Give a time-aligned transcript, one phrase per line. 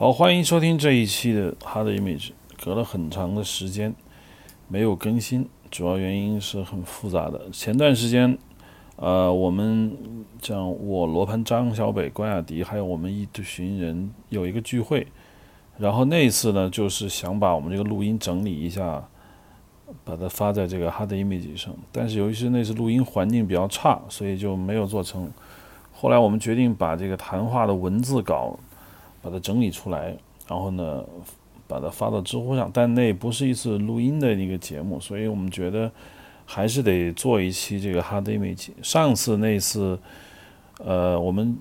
[0.00, 2.28] 好，欢迎收听这一期的《Hard Image》。
[2.64, 3.92] 隔了很长的时间
[4.68, 7.50] 没有更新，主要原因是很复杂的。
[7.50, 8.38] 前段时间，
[8.94, 9.98] 呃，我们
[10.40, 15.04] 像我罗盘、张小北、关雅迪，还有我们一群人有一个聚会，
[15.78, 19.02] 然后那一次呢，就是想把我们这个录音整理一下，
[20.04, 21.74] 把它发在这个 Hard Image 上。
[21.90, 25.28] 但是由于是那次录音环境比较差，所以就没有做成。
[25.92, 28.56] 后来我们决定把这个谈话的文字稿
[29.28, 30.16] 把它整理出来，
[30.48, 31.04] 然后呢。
[31.70, 35.92] 把它发到知乎上，但那不是一次录音的一个节目，所以我们觉得
[36.46, 38.70] 还是得做一期这个 hard image。
[38.82, 39.98] 上次那次，
[40.78, 41.54] 呃，我们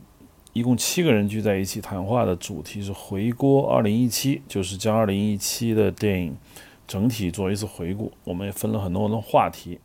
[0.54, 6.38] 一共七个人聚在一起谈话的主题是回锅2017，就是将2017的电影
[6.88, 8.10] 整体做一次回顾。
[8.24, 9.78] 我们也分了很多的话题，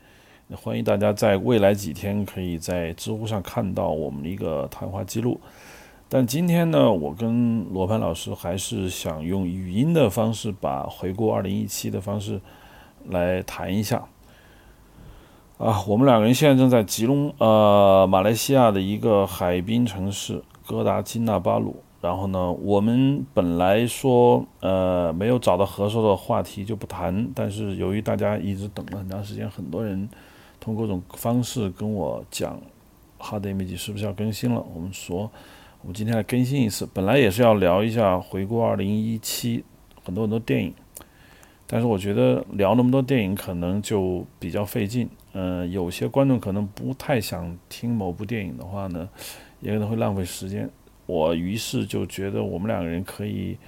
[0.55, 5.41] 欢迎大家在未来几天可以在知乎上看到我们的一个谈话记录。
[6.15, 12.39] 但今天呢，我跟罗盘老师还是想用语音的方式，把回顾二零一七的方式
[13.09, 14.07] 来谈一下。
[15.57, 21.77] 啊，我们两个人现在正在吉隆，呃，马来西亚的一个海滨城市哥达金纳巴鲁。
[22.03, 27.27] 然后呢，我们本来说，呃，没有找到合适的话题就不谈。
[27.35, 30.07] 但是由于大家一直等了很长时间，很多人
[30.61, 32.61] 通过各种方式跟我讲
[33.19, 34.63] ，Hard Image 是不是要更新了？
[34.75, 35.31] 我们说。
[35.83, 39.65] 我们今天来更新一次，本来也是要聊一下回顾二零一七
[40.05, 40.73] 很多很多电影，
[41.67, 45.09] 但是我觉得聊那么多电影可能就比较费劲。
[45.33, 49.09] 嗯，有些观众可能不太想听某部电影的话呢，
[49.59, 50.71] 也可能会浪费时间。
[51.07, 53.59] 我于是就觉得我们两个人可以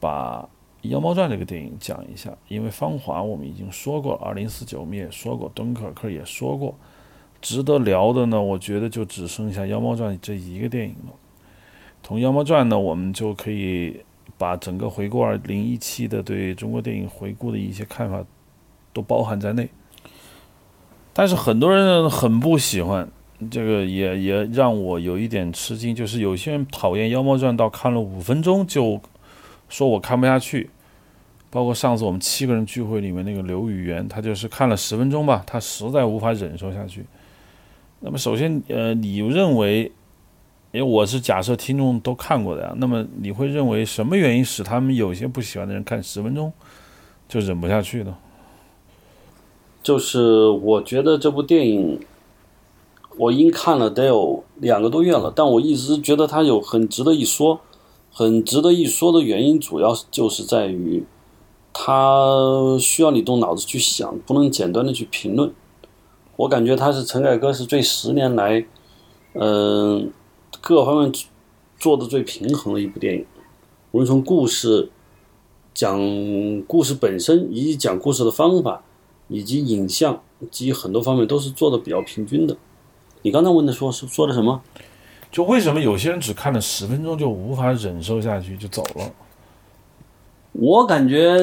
[0.00, 0.42] 把
[0.88, 6.74] 《妖猫传》这个电影讲一下，因为《芳华》我们已经说过，《二零四九》我们也说过，《敦刻尔克》也说过，
[7.40, 11.12] 值得聊的呢，我觉得就只剩下《妖猫传》这一个电影了。
[12.06, 14.00] 从《妖猫传》呢，我们就可以
[14.38, 18.24] 把整个回顾二零一七的对中国电影回顾的一些看法
[18.92, 19.68] 都包含在内。
[21.12, 23.08] 但是很多人很不喜欢
[23.50, 29.00] 这个，也也让我有一点吃惊，就是有些人讨厌《妖猫传》到看了五分钟就
[29.68, 30.70] 说我看不下去。
[31.50, 37.04] 包括上次我们七个人聚会里面那个刘宇元，他就是看了十分钟吧，他实在无法忍受下去。
[37.98, 39.90] 那么首先，呃，你认为？
[40.76, 46.52] 因为我是假设听众都看过的呀，那么你会认为什么原因使他们有些不喜欢的人看十分钟
[47.26, 48.14] 就忍不下去呢？
[49.82, 51.98] 就是我觉得这部电影
[53.16, 57.58] 我已经看了得有两个多月了，但我一直觉得它有很值得一说、
[58.12, 61.02] 很值得一说的原因，主要就是在于
[61.72, 65.50] 它需要你动脑子去想，不能简单的去评论。
[66.36, 68.62] 我感觉它是陈凯歌是这十年来，
[69.32, 70.12] 嗯。
[70.68, 71.12] 各方面
[71.78, 73.24] 做的最平衡的一部电影，
[73.92, 74.90] 无论从故事
[75.72, 75.96] 讲
[76.62, 78.82] 故事本身，以及讲故事的方法，
[79.28, 82.56] 以及影像及很多方面都是做的比较平均的。
[83.22, 84.60] 你刚才问的说是说的什么？
[85.30, 89.12] 就为什么有些人只看了十分钟就无法忍受下去就走了？
[90.50, 91.38] 我感觉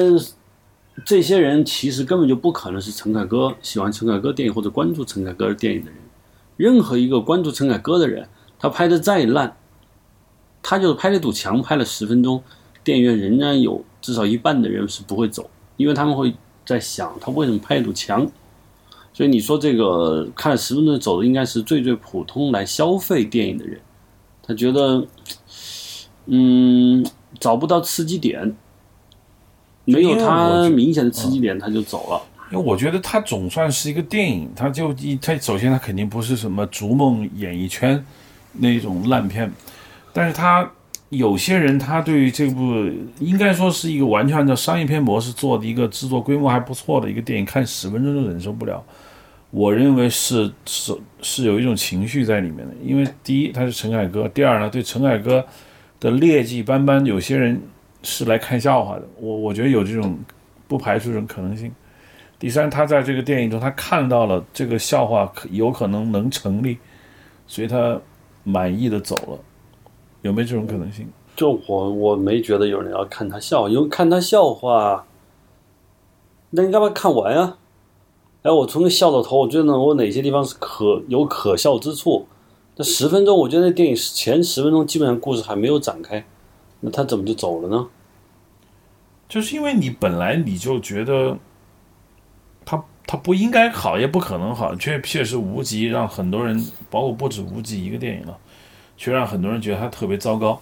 [1.06, 5.98] 这些人其实根本就不可能是陈凯歌喜欢陈凯歌电影或者关注陈凯歌的电影的人。
[6.58, 8.28] 任何一个关注陈凯歌的人。
[8.64, 9.54] 他拍的再烂，
[10.62, 12.42] 他就是拍了堵墙，拍了十分钟，
[12.82, 18.26] 电影院仍然有至少一半的人是不会走，因为他们会在想他为什么拍一堵墙。
[19.12, 23.78] 所以你说这个看了十分钟走的应该是最最普通来消费电影的人，
[24.42, 25.06] 他觉得，
[26.24, 27.04] 嗯，
[27.38, 28.56] 找不到刺激点，
[29.84, 32.22] 没有他明显的刺激点，他就走了。
[32.50, 38.02] 因为我觉得他总算是一个电影，他就一他首先他肯定不是什么逐梦演艺圈。
[38.54, 39.50] 那种烂片，
[40.12, 40.70] 但是他
[41.10, 48.82] 有些人，他对于这部应该说是一个完全按照商业片模式做的一个制作规模还不错的一个电影，看十分钟都忍受不了。
[49.50, 55.44] 我认为是是是有一种情绪在里面的，因为第一他是陈凯歌，第二呢对陈凯歌
[56.00, 57.60] 的劣迹斑斑，有些人
[58.02, 59.02] 是来看笑话的。
[59.20, 60.18] 我我觉得有这种
[60.66, 61.70] 不排除这种可能性。
[62.38, 66.78] 第三，他在这个电影中他看到了这个笑话可有可能能成立，
[67.46, 68.00] 所以他。
[68.44, 69.38] 满意的走了，
[70.22, 71.08] 有没有这种可能性？
[71.34, 75.04] 就我我没觉得有人要看他笑，因为看他笑话，
[76.50, 77.58] 那你干嘛看完啊？
[78.42, 82.26] 哎，我从笑到头，我觉得我哪些地方是可有可笑之处？
[82.76, 86.24] 那十分钟，我觉得那电影前十分钟基本上故事还没有展开，
[86.80, 87.88] 那他怎么就走了呢？
[89.26, 91.38] 就是因为你本来你就觉得
[93.06, 93.16] 他。
[93.16, 98.36] 不应该好，也不可能好，却确实无极，让很多人，包括不止无极一个电影了，
[98.96, 100.60] 却让很多人觉得他特别糟糕。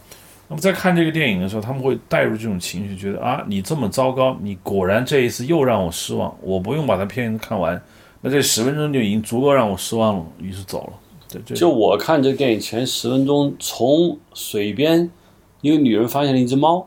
[0.48, 7.80] 那么在看这个电影的时候，他们会带入这种情绪，觉得啊，你这么糟糕，你果然这一次又让我失望，我不用把它片子看完，
[8.20, 10.92] 那这十分钟就已经足够让我失望了，于是走了。
[11.28, 15.10] 对，就我看这电影前十分钟，从水边
[15.62, 16.86] 一个女人发现了一只猫，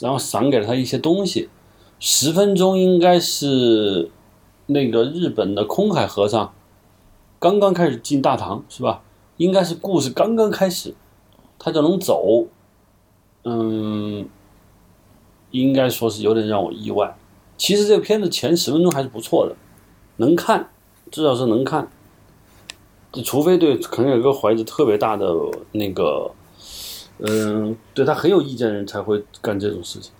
[0.00, 1.48] 然后赏给了她一些东西。
[1.98, 4.10] 十分钟应该是
[4.72, 6.52] 那个日本的空海和尚
[7.38, 9.02] 刚刚开始进大堂，是吧？
[9.36, 10.94] 应该是故事刚刚开始，
[11.58, 12.46] 他就能走。
[13.44, 14.28] 嗯，
[15.50, 17.16] 应该说是有点让我意外。
[17.56, 19.56] 其实这个片子前十分钟还是不错的，
[20.16, 20.70] 能看，
[21.10, 21.90] 至少是能看。
[23.24, 25.34] 除非对可能有一个怀着特别大的
[25.72, 26.30] 那个，
[27.18, 30.12] 嗯，对他很有意见的人才会干这种事情。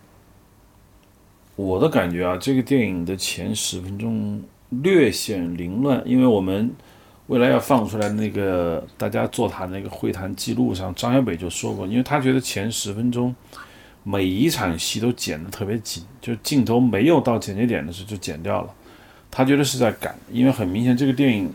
[1.61, 6.71] 我的感觉啊，这个电影的前十分钟略显凌乱，因为我们
[7.27, 13.35] 未来要放出来那个大家座谈那个会谈记录上，张小北就说过，因为他觉得前十分钟
[14.03, 18.75] 每一场戏都剪得特别紧，就镜头没有到剪接点的时候就剪掉了，
[19.31, 21.53] 他觉得是在赶，因为很明显这个电影。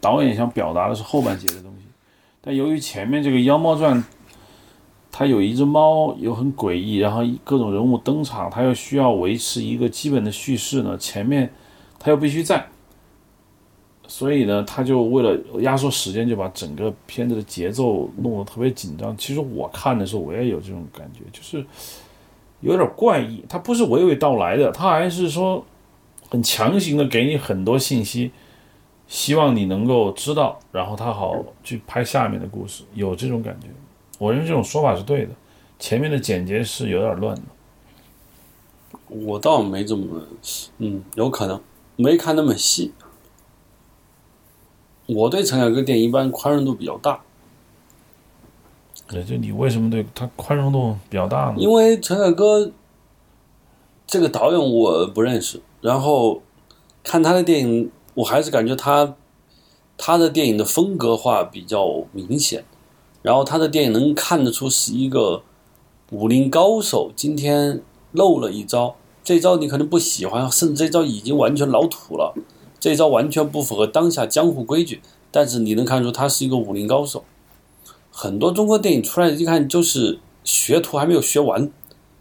[0.00, 1.84] 导演想表达的是后半截的东西，
[2.40, 3.96] 但由于前面这个《妖猫传》，
[5.18, 11.52] 他有一只猫，又很诡异，然后各种人物登场，他又需要维持一个基本的叙事呢，前面
[11.98, 12.64] 他又必须在，
[14.06, 19.12] 所以呢，他就为了压缩时间，就把整个片子的节奏弄得特别紧张。
[19.16, 21.66] 其实我看的时候，我也有这种感觉，就是
[22.60, 23.44] 有点怪异。
[23.48, 25.64] 他不是娓娓道来的，他还是说
[26.30, 28.30] 很强行的给你很多信息。
[29.08, 33.66] 希望你能够知道，然后他好去拍下面的故事，有这种感觉。
[34.18, 35.32] 我认为这种说法是对的，
[35.78, 37.42] 前面的简洁是有点乱的。
[39.08, 40.22] 我倒没这么，
[40.78, 41.60] 嗯，有可能
[41.96, 42.92] 没看那么细。
[45.06, 47.20] 我对陈凯歌电影一般宽容度比较大。
[49.08, 51.54] 对，就你为什么对他宽容度比较大呢？
[51.56, 52.70] 因为陈凯歌
[54.06, 56.42] 这个导演我不认识，然后
[57.02, 57.90] 看他的电影。
[58.14, 59.14] 我还是感觉他，
[59.96, 62.64] 他的电影的风格化比较明显，
[63.22, 65.42] 然后他的电影能看得出是一个
[66.10, 67.82] 武林高手，今天
[68.12, 72.34] 漏了一招，这招你可能不喜欢，甚至这招已经完全老土了，
[72.80, 75.00] 这招完全不符合当下江湖规矩，
[75.30, 77.24] 但是你能看出他是一个武林高手。
[78.10, 81.70] 很多中国电影出来一看就是学徒还没有学完，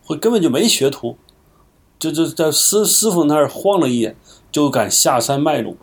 [0.03, 1.15] 或根本就没学徒，
[1.97, 4.15] 就就在师师傅那儿晃了一眼，
[4.51, 5.77] 就敢下山卖路。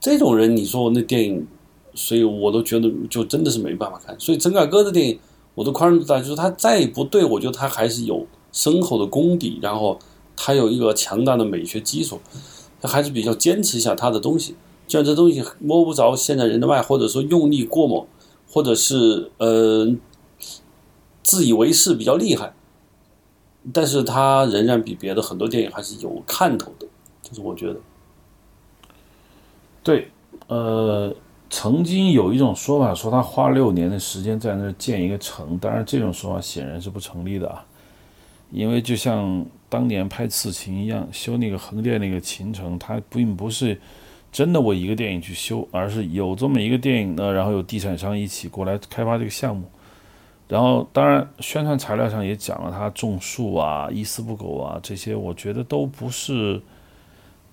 [0.00, 1.46] 这种人，你说我那电影，
[1.94, 4.18] 所以我都觉得就真的是没办法看。
[4.18, 5.18] 所以陈凯歌的电影，
[5.54, 9.98] 我都宽容度大，就是他再不对，我觉得他还是有深厚的功底，然后
[10.36, 12.20] 他有一个强大的美学基础，
[12.80, 14.54] 他还是比较坚持一下他的东西。
[14.86, 18.06] 就像这东西摸不着现在人的脉，或者说用力过猛，
[18.50, 19.94] 或者是呃
[21.22, 22.54] 自以为是比较厉害，
[23.72, 26.86] 但是他仍然比别的很多电影还是有看头的，
[27.22, 27.80] 就是我觉得。
[29.82, 30.10] 对，
[30.48, 31.14] 呃，
[31.54, 37.64] 曾经有一种说法说他花六年的时间在那儿建一个城，当然这种说法显然是不成立的啊，
[38.50, 43.80] 因为就像当年拍《刺秦》一样，修那个横店那个秦城，它并不是
[44.32, 49.62] 真的我一个电影去修，而是有这么一个电影呢，然后有地产商一起过来开发这个项目，
[50.48, 56.60] 然后当然宣传材料上也讲了他种树啊、一丝不苟啊这些，我觉得都不是。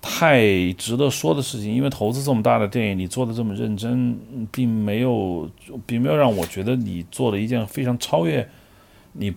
[0.04, 4.18] 太值得说的事情，因为投资这么大的电影，你做的这么认真，
[4.50, 5.48] 并没有，
[5.86, 8.46] 并没有让我觉得你做了一件非常超越
[9.12, 9.32] 你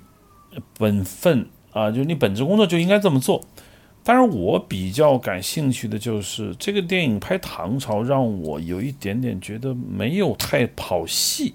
[0.79, 3.45] 本分啊，就是你本职工作就应该这么做。
[4.03, 11.53] 当然，我比较感兴趣的就是这个电影拍唐朝，让我有一点点觉得没有太跑戏，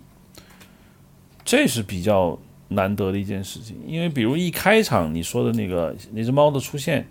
[1.45, 2.39] 这是比较
[2.69, 3.77] 难得的一件事情。
[3.85, 7.05] 因为比如一开场你说的那个那只猫的出现。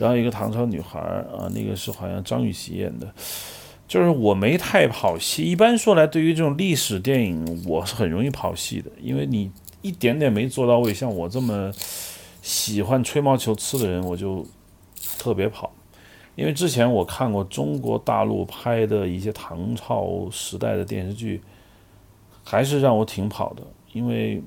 [0.00, 3.06] 然后一个唐朝女孩啊，那个是好像张雨绮演的，
[3.86, 5.42] 就是我没太跑戏。
[5.42, 9.52] 一般说来，对于这种历史电影，我是很容易跑戏的，因为你
[9.82, 10.94] 一点点没做到位。
[10.94, 11.70] 像我这么
[12.40, 14.42] 喜欢吹毛求疵的人，我就
[15.18, 15.70] 特别跑。
[16.34, 21.42] 因为之前我看过中国大陆拍的一些唐朝时代的电视剧，
[22.42, 24.42] 还是让我挺跑的，因为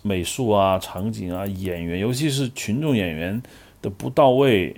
[0.00, 3.42] 美术啊、场景啊、演员，尤其是群众演员。
[3.86, 4.74] 的不到位，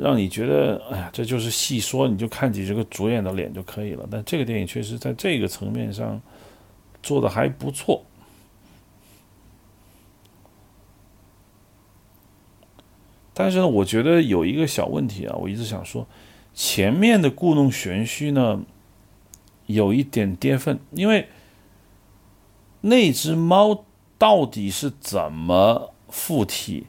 [0.00, 4.08] 让你觉得哎呀，这就是戏说，你就看几这个主演的脸就可以了。
[4.10, 6.20] 但这个电影确实在这个层面上
[7.02, 8.04] 做的还不错。
[13.34, 16.06] 但是呢，我觉得有一个小问题啊，我一直想说，
[16.54, 18.62] 前面的故弄玄虚呢，
[19.66, 21.28] 有一点跌份，因为
[22.80, 23.84] 那只猫。
[24.18, 26.86] 到底是怎么附体，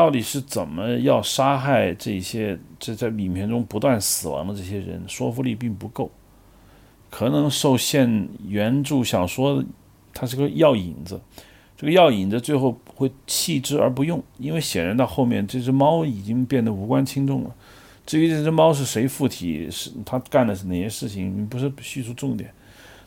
[0.00, 6.10] 到底是怎么要杀害这些这在影片中不断死亡的这些人，说服力并不够。
[7.10, 9.62] 可能受限原著小说，
[10.14, 11.20] 它是个药引子，
[11.76, 17.54] 这个药引子最后会弃之而不用，因为显然到后面这只猫已经变得无关轻重了。
[18.06, 22.50] 至于这只猫是谁附体，是它干的是哪些事情，不是叙述重点。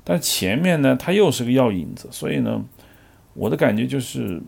[0.04, 2.64] 但前面呢，它又是个药引子，所以呢，
[3.34, 4.40] 我的感觉就是，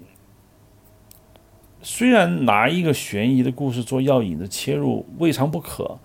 [1.86, 6.00] 虽然拿一个悬疑的故事做药引子切入未尝不可。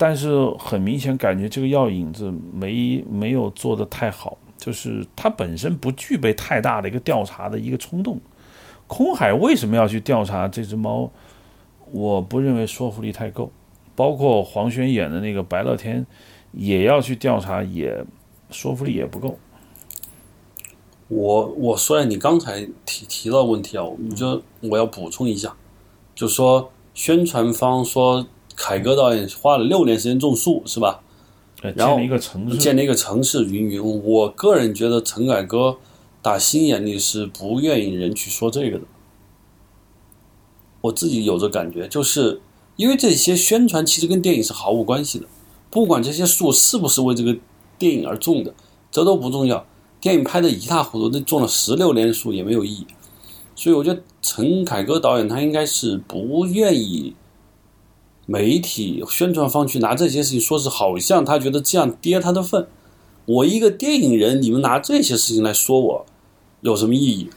[0.00, 8.18] 但是很明显，感觉这个药引子没没有做的太好，就是它本身不具备太大的一个调查的一个冲动。
[8.86, 11.10] 空海为什么要去调查这只猫？
[11.90, 13.50] 我不认为说服力太够。
[13.96, 16.06] 包括黄轩演的那个白乐天
[16.52, 18.02] 也要去调查，也
[18.50, 19.36] 说服力也不够。
[21.08, 25.56] 我我说你刚才提提到问题啊，我就我要补充一下，
[26.14, 28.26] 就说宣传方说。
[28.60, 31.00] 凯歌导演花了六年时间种树，是吧？
[31.76, 34.02] 然后建了一个城市，建了一个城市，云云。
[34.02, 35.76] 我个人觉得陈凯歌
[36.20, 38.84] 打心眼里是不愿意人去说这个的。
[40.80, 42.40] 我自己有这感觉，就是
[42.74, 45.26] 因为这些宣传其实跟电影是毫无关系的。
[45.70, 47.36] 不管这些树是不是为这个
[47.78, 48.52] 电影而种的，
[48.90, 49.64] 这都不重要。
[50.00, 52.86] 电影拍的一塌糊涂，那种了十六年树也没有意义。
[53.54, 57.14] 所以我觉得陈凯歌导演他应该是不愿意。
[58.30, 62.68] 媒体宣传方去拿这些事情说是好像他觉得这样跌他的份，
[63.24, 66.06] 我一个电影人，你们拿这些事情来说我，
[66.60, 67.30] 有什么意义？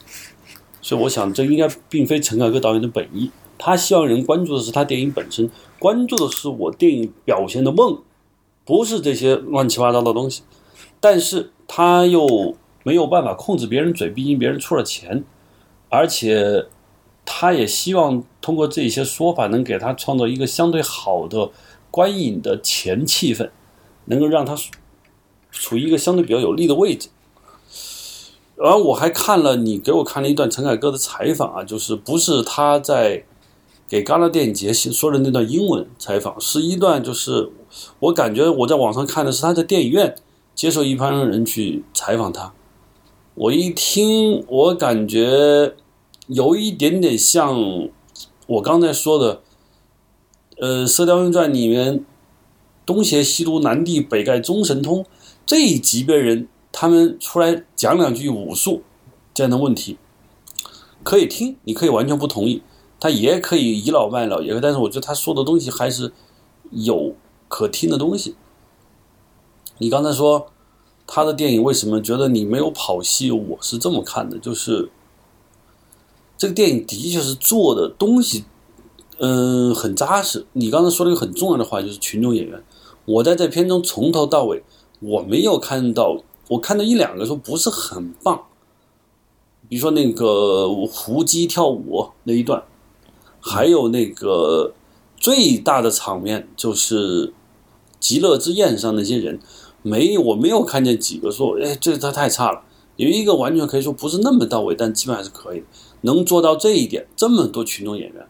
[0.82, 7.98] 所以我想这应该并非陈凯歌导演的本意，他希望人关注的是他电影本身，关注的是我电影表现的梦，
[8.66, 10.42] 不是这些乱七八糟的东西。
[11.02, 15.22] 但是他又没有办法控制别人嘴，毕竟别人出了钱，
[15.90, 16.68] 而且。
[17.24, 21.48] 他也希望通过这些说法，能给他创造一个相对好的
[21.88, 23.48] 观影的前气氛，
[24.06, 24.56] 能够让他
[25.52, 27.10] 处于一个相对比较有利的位置。
[28.56, 33.24] 然后我还看了你给我看了一段陈凯歌的采访啊，就是不是他在
[33.88, 37.52] 给戛纳电影节说的那段英文采访，是一段就是
[38.00, 40.16] 我感觉我在网上看的是他在电影院
[40.54, 42.52] 接受一帮人去采访他，
[43.34, 45.74] 我一听我感觉。
[46.28, 47.90] 有一点点像
[48.46, 49.42] 我刚才说的，
[50.58, 52.04] 呃，《射雕英雄传》里面
[52.86, 55.04] 东邪西毒南帝北丐中神通
[55.44, 58.82] 这一级别人，他们出来讲两句武术
[59.34, 59.98] 这样的问题，
[61.02, 62.62] 可以听，你可以完全不同意，
[63.00, 66.12] 他也可以倚老卖老，也可以，但是我觉得他说的东西还是
[66.70, 67.14] 有
[67.48, 68.36] 可听的东西。
[69.78, 70.46] 你刚才说
[71.06, 73.30] 他的电影为什么觉得你没有跑戏？
[73.30, 74.90] 我是这么看的，就是。
[76.38, 78.44] 这个电影的确是做的东西，
[79.18, 80.44] 嗯，很扎实。
[80.54, 82.60] 你刚才说了一个很重要的话，就是群众演员。
[83.04, 84.64] 我在这片中从头到尾，
[84.98, 88.46] 我没有看到，我看到一两个说不是很棒。
[89.68, 92.64] 比如说那个胡姬跳舞那一段，
[93.38, 94.72] 还有那个
[95.16, 97.32] 最大的场面就是
[98.00, 99.38] 极乐之宴上那些人，
[99.82, 102.62] 没，我没有看见几个说，哎，这他太差了。
[102.96, 105.66] 有一个完全可以说不是那么到位，但基本还是可以的。
[106.02, 108.26] 能做到这一点，这么多群众演员，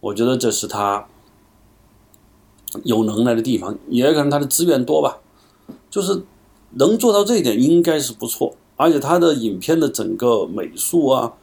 [0.00, 1.06] 我觉得这是他
[2.84, 5.18] 有能耐的地方，也可能他的资源多吧。
[5.90, 6.22] 就是
[6.72, 8.54] 能做到这一点，应该是不错。
[8.76, 11.34] 而且他的影片的整个美术啊，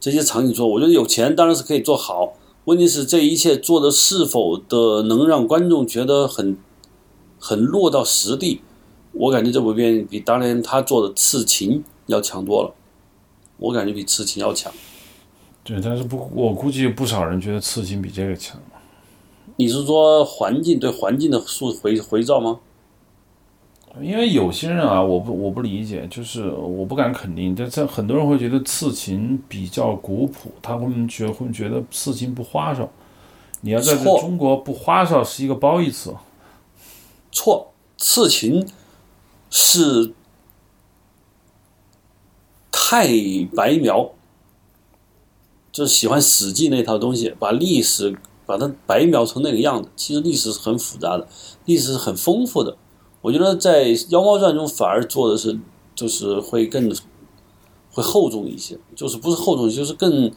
[0.00, 2.34] 这些场景做，我觉得有钱当然是可以做好。
[2.64, 6.56] 问题是这一切做的是否的能让观众觉得很
[7.38, 8.62] 很落到实地？
[9.14, 12.74] 我感觉这部片比当年他做的《刺秦》要强多了。
[13.56, 14.72] 我感觉比《刺秦》要强。
[15.62, 18.60] 对，但是不，我估计有不少人觉得刺秦比这个强。
[19.56, 22.60] 你是说环境对环境的塑回回照吗？
[24.00, 32.90] 因为有些人啊，我不我不理解，就是我不敢肯定，但这很多人会觉得刺秦比较古朴，他们觉会觉得刺秦不花哨。
[33.60, 36.12] 你要在中国不花哨是一个褒义词。
[37.30, 38.66] 错，刺青
[39.56, 40.12] 是
[42.72, 43.06] 太
[43.54, 44.10] 白描。
[45.70, 49.88] 就是喜欢《史记》那套东西，把历史把它白描成那个样子。
[49.96, 51.28] 其实历史是很复杂的，
[51.66, 52.76] 历史是很丰富的。
[53.22, 55.58] 我觉得在《妖猫传》中反而做的是，
[55.94, 56.94] 就是会更
[57.90, 60.30] 会厚重一些，就是不是厚重，就是更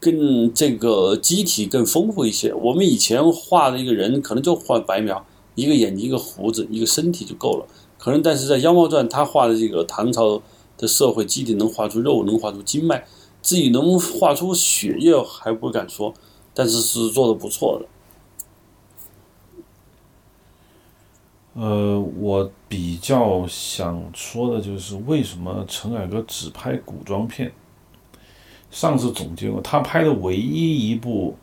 [0.00, 2.52] 更这个机体更丰富一些。
[2.52, 7.66] 我们以前画的一个人，可能就画白描，一个眼睛、一个胡子、一个身体就够了。
[8.04, 10.42] 可能但是在《妖猫传》他画的这个唐朝
[10.76, 13.02] 的社会基底能画出肉，能画出经脉，
[13.40, 16.12] 至于能画出血液还不敢说，
[16.52, 17.86] 但是是做的不错的。
[21.54, 27.50] 呃，我比较想说的就是为什么陈凯歌只拍古装片？
[28.70, 31.34] 上次总结过，他拍的唯一一部，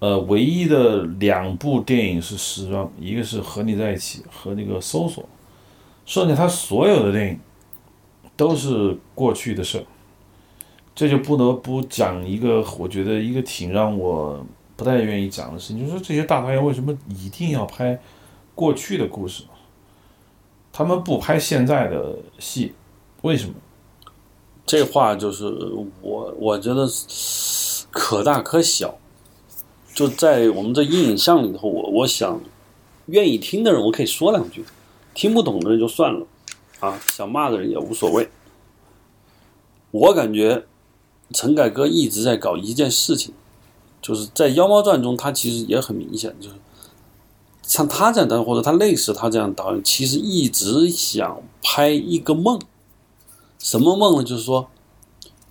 [0.00, 5.24] 呃，唯一的两部电影是时装，一个是和你在一起和那个搜索，
[6.06, 7.38] 剩下他所有的电影
[8.34, 9.84] 都是过去的事儿，
[10.94, 18.00] 这就不得不讲一个，我觉得一个挺让我不太愿意讲的事情，就是这些大导演为什么一定要拍？
[18.54, 19.44] 过去的故事，
[20.72, 22.72] 他们不拍现在的戏，
[23.20, 23.54] 为什么？
[24.64, 25.44] 这话就是
[26.00, 26.86] 我，我觉得
[27.90, 28.94] 可大可小。
[30.00, 32.40] 就在我们这阴影像里头，我我想，
[33.04, 34.64] 愿意听的人我可以说两句，
[35.12, 36.26] 听不懂的人就算了，
[36.78, 38.30] 啊，想骂的人也无所谓。
[39.90, 40.64] 我感觉
[41.34, 43.34] 陈凯歌一直在搞一件事情，
[44.00, 46.54] 就是在《妖猫传》中，他其实也很明显，就是。
[47.62, 52.58] 像他这样的，或者他类似他这样导演，其实一直想拍一个梦，
[53.58, 54.24] 什么梦呢？
[54.24, 54.70] 就是说，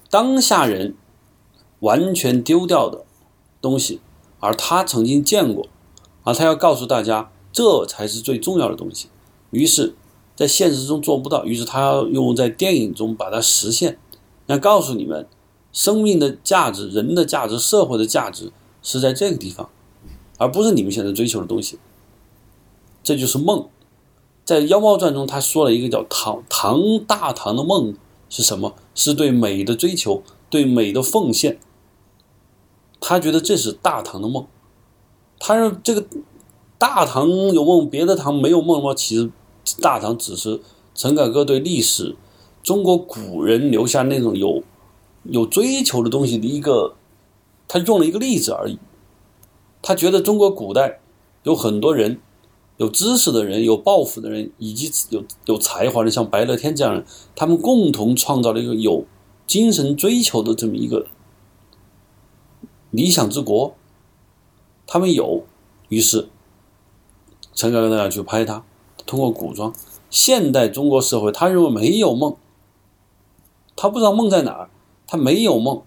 [0.10, 0.96] 当下人
[1.82, 3.06] 完全丢掉的
[3.62, 4.02] 东西，
[4.40, 5.68] 而他曾经见过，
[6.24, 9.08] 而他要告诉大家，这才是最重要的东西。
[9.52, 9.96] 于是，
[10.36, 13.98] 在现实中做不到，于是他要用在电影中把它实现，
[14.48, 15.28] 要告诉你们，
[15.74, 19.70] 生命的价值、人的价值、社会的价值是在这个地方，
[20.38, 21.80] 而不是你们现在追求的东西。
[23.04, 23.68] 这就是梦，
[24.46, 27.96] 在《妖猫传》中，他说了一个叫“唐唐大唐的梦”
[28.30, 28.76] 是什么？
[28.94, 31.60] 是对美的追求，对美的奉献。
[33.00, 34.46] 他觉得这是大唐的梦。
[35.40, 36.06] 他说：“这个
[36.78, 39.32] 大唐有梦，别的唐没有梦吗？”其实，
[39.82, 40.60] 大唐只是
[40.94, 42.16] 陈凯歌对历史、
[42.62, 44.64] 中国古人留下那种有
[45.24, 46.96] 有追求的东西的一个，
[47.68, 48.78] 他用了一个例子而已。
[49.82, 51.00] 他觉得中国古代
[51.44, 52.20] 有很多人。
[52.78, 57.04] 有知识的人、有抱负的人，以及有有才华的，像白乐天这样人，
[57.36, 59.04] 他们共同创造了一个有
[59.46, 61.06] 精神追求的这么一个
[62.92, 63.74] 理想之国。
[64.86, 65.44] 他们有，
[65.90, 66.30] 于是
[67.54, 68.64] 陈凯歌导演去拍他，
[69.06, 69.74] 通过古装
[70.10, 72.36] 现代中国社会，他认为没有梦，
[73.76, 74.70] 他不知道梦在哪儿，
[75.06, 75.82] 他没有梦，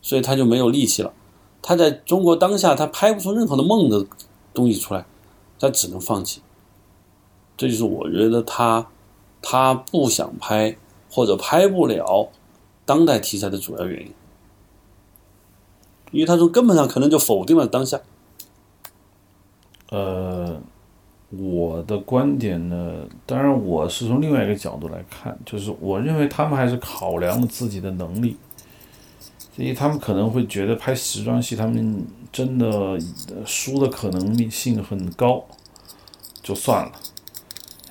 [0.00, 1.12] 所以他就没有力气了。
[1.60, 4.06] 他在中国当下，他拍不出任何的梦的
[4.54, 5.06] 东西出来。
[5.60, 6.40] 他只能放弃，
[7.56, 8.86] 这就是我觉得他
[9.42, 10.78] 他不想拍
[11.10, 12.28] 或者拍不了
[12.84, 14.14] 当代题材的主要原因，
[16.10, 18.00] 因为他从根本上可能就否定了当下。
[19.90, 20.60] 呃，
[21.30, 28.36] 我的观点呢，当然我是从另外一个角度来看，就是我认为他们还是考量了自己的能力，
[29.56, 32.06] 所以他们可能会觉得拍时装戏，他们。
[32.30, 32.98] 真的
[33.46, 35.42] 输的可能性很高，
[36.42, 36.92] 就算了。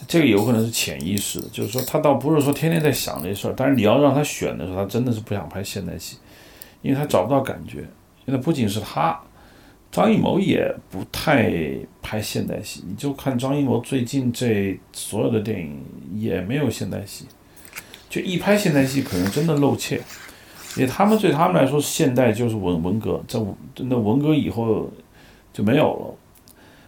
[0.07, 6.17] 这个有可能是潜意识的，就是说他倒不是说天天在想这事儿，但是你要让他选的时候，他真的是不想拍现代戏，
[6.83, 7.87] 因为他找不到感觉。
[8.27, 9.17] 现在不仅是他，
[9.89, 11.49] 张艺谋也不太
[12.01, 12.83] 拍现代戏。
[12.85, 15.81] 你就看张艺谋最近这所有的电影
[16.13, 17.25] 也没有现代戏，
[18.09, 19.95] 就一拍现代戏可能真的露怯。
[20.75, 23.39] 因为他们对他们来说，现代就是文文革，在
[23.77, 24.91] 那文革以后
[25.53, 26.13] 就没有了。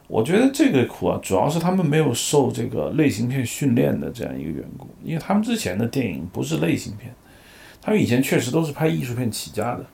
[0.09, 4.89] 我觉得这个苦啊，主要是他们没有受这个类型片训练的这样一个缘故。
[5.05, 7.15] 因为他们之前的电影不是类型片，
[7.81, 9.85] 他们以前确实都是拍艺术片起家的。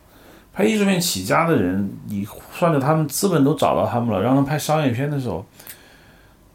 [0.56, 5.46] 拍艺术片起家的人，你算着他们资本都找到他们了，让他们拍商业片的时候，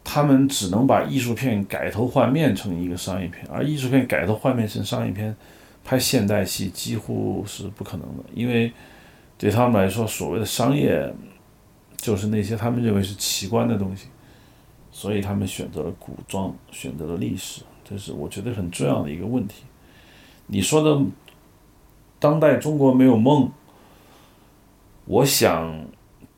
[0.03, 5.35] 他们只能把艺术片改头换面成一个商业片，而艺术片改头换面成商业片。
[5.83, 8.71] 拍现代戏几乎是不可能的，因为
[9.35, 11.11] 对他们来说，所谓的商业
[11.97, 14.05] 就是那些他们认为是奇观的东西，
[14.91, 19.63] 所以他们选择了古装，选择了历史，这是我觉得很重要的一个问题。
[20.45, 21.03] 你说的
[22.19, 23.51] 当代中国没有梦，
[25.05, 25.85] 我想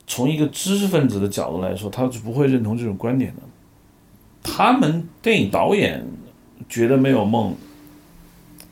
[0.08, 3.41] 从一个知识分子的角度来说，他是不会认同这种观点的。
[4.41, 6.06] 他们电影导演
[6.67, 7.56] 觉得没有梦。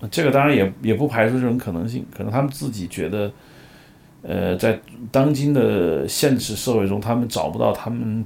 [0.10, 3.32] 这个当然也也不排除这种可能性，可能他们自己觉得，
[4.23, 4.80] 呃，在
[5.12, 8.25] 当今的现实社会中，他们找不到他们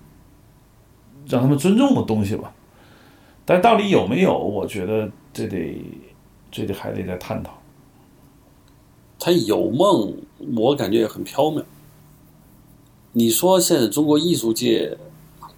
[1.27, 2.53] 让他们尊重的东西吧。
[3.43, 4.37] 但到底有没有？
[4.37, 5.77] 我觉得这得
[6.49, 7.51] 这得还得再探讨。
[9.19, 10.13] 他有梦，
[10.55, 11.63] 我感觉也很缥缈。
[13.13, 14.97] 你说现在中国艺术界、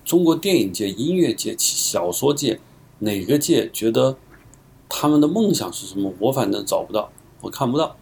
[0.05, 2.59] 中国电影界、音乐界、小说界
[2.99, 4.17] 哪个界觉得？
[4.89, 6.13] 他们的梦想是什么？
[6.17, 7.97] 我反正找不到，我看不到。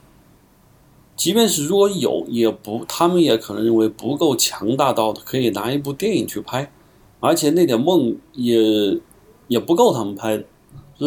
[1.15, 6.71] 即便是如果有，也不，他们也可能认为不够强大到可以拿一部电影去拍，
[7.19, 8.99] 而且那点梦也
[9.47, 10.45] 也不够他们拍的，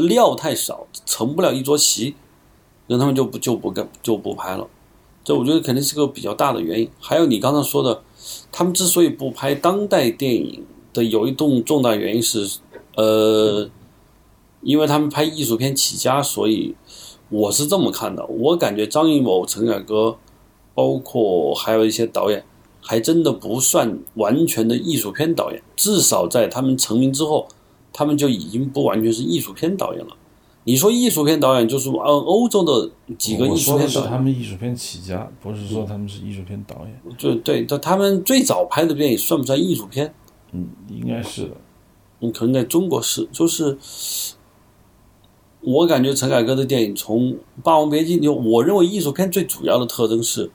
[0.01, 2.17] 料太少，成不了一桌席，
[2.89, 4.67] 那他们就不就不干就不拍了。
[5.23, 6.91] 这我觉得肯定是个比较大的原因。
[6.99, 8.03] 还有你刚才说的，
[8.51, 12.59] 他们之所以不拍当代电影的有一栋重大原因是，
[12.97, 13.71] 呃，
[14.63, 16.75] 因为他们拍艺术片起家，所以。
[17.31, 20.17] 我是这么看的，我感觉张艺谋、陈凯歌，
[20.73, 22.43] 包括还有一些导演，
[22.81, 25.63] 还真的不算完全的艺术片导演。
[25.77, 27.47] 至少在他们成名之后，
[27.93, 30.17] 他们就已经不完全是艺术片导演了。
[30.69, 37.17] 你说艺术片导演，就是呃欧洲的几个艺术片导演，他们艺术片起家，不是说他们是艺术片导演。
[37.17, 40.13] 就对，他他们最早拍的电影算不算艺术片？
[40.53, 41.57] 嗯，应该是的。
[42.21, 43.79] 嗯，可能在中国是，就是。
[45.61, 47.33] 我感觉陈凯歌的电影从
[47.65, 50.51] 《霸王别姬》，就我认为艺术片最主要的特征是，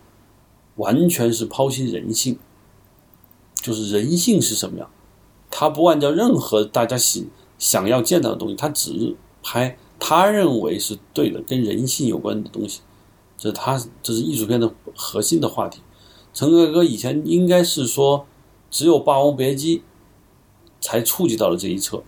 [0.75, 2.37] 完全是剖析人性，
[3.55, 4.89] 就是人性是什么样，
[5.51, 7.25] 他不按照任何大家想
[7.57, 12.81] 想要见到的东西，他只拍他认为是对的，跟人性有关的东西，
[13.37, 15.79] 这是他这是艺术片的核心的话题。
[16.33, 18.25] 陈凯歌以前应该是说，
[18.69, 19.77] 只有《霸王别姬》
[20.81, 22.03] 才触及到了这一侧。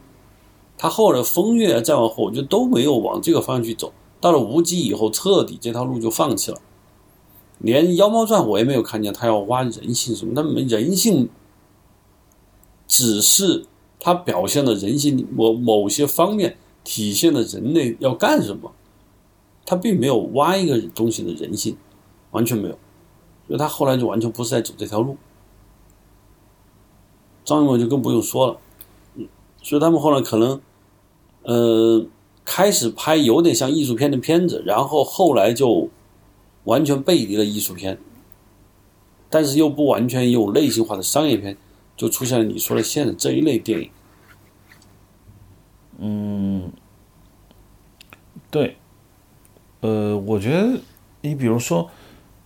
[0.77, 3.93] 他后来风月再往后，我觉得都没有往这个方向去走。
[4.19, 6.59] 到了无极以后，彻底这条路就放弃了。
[7.59, 11.29] 连妖猫传我也没有看见他要挖人性什么，那没人性，
[12.89, 13.65] 只是
[14.01, 18.71] 他表现了人性某某些方面，体现了人类要干什么。
[19.65, 21.75] 他并没有挖一个东西的人性，
[22.29, 22.77] 完全没有。
[23.47, 25.17] 所以他后来就完全不是在走这条路。
[27.43, 28.57] 张艺谋就更不用说了。
[29.63, 30.61] 所以他们后来可能，
[31.41, 32.05] 呃，
[32.45, 35.89] 开始拍有点像艺术片的片子，然后后来就
[36.65, 37.97] 完全背离了艺术片，
[39.31, 41.57] 但是又不完全有类型化的商业片，
[41.97, 43.89] 就出现了你说的现在这一类电影。
[45.99, 46.71] 嗯，
[48.51, 48.75] 对，
[49.81, 50.79] 呃，我觉得
[51.21, 51.89] 你比如说，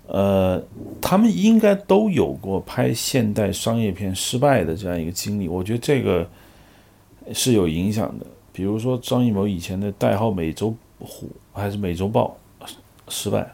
[0.08, 0.64] 呃，
[1.02, 6.28] 他们应该都有过拍现代商业片失败的这样一个经历，我觉得这个。
[7.32, 12.36] 是有影响的，比如说张艺谋以前的代号《美洲虎》还是《美洲豹》
[13.08, 13.48] 失败，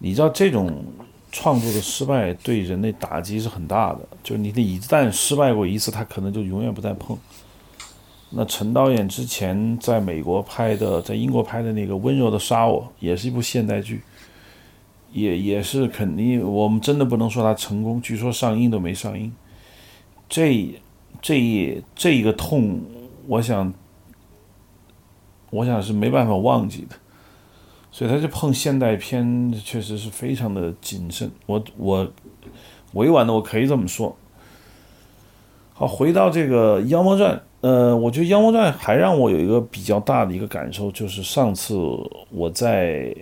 [0.00, 0.84] 你知道这种
[1.30, 4.00] 创作的失败对人类打击是很大的。
[4.24, 7.16] 就是你的一旦失败过一次，他可能就永远不再碰。
[8.30, 14.02] 那陈导演之前在美国拍的，在英国拍的那个《温柔的杀我》也是一部现代剧，
[15.12, 19.32] 也也是肯定我们真的不能说它成功，据说上映都没上映。
[20.28, 20.80] 这。
[21.20, 22.80] 这一这一个痛，
[23.26, 23.74] 我想，
[25.50, 26.94] 我想是没办法忘记的，
[27.90, 31.28] 所以他就碰现代片，确实是非常的谨慎。
[31.46, 32.08] 我我
[32.92, 34.16] 委婉的我可以这么说。
[35.74, 41.74] 好，回到这个《妖魔传》，呃，我觉得《妖魔传》还让我有一个比较大的一个感受，就是上次
[42.30, 43.14] 我在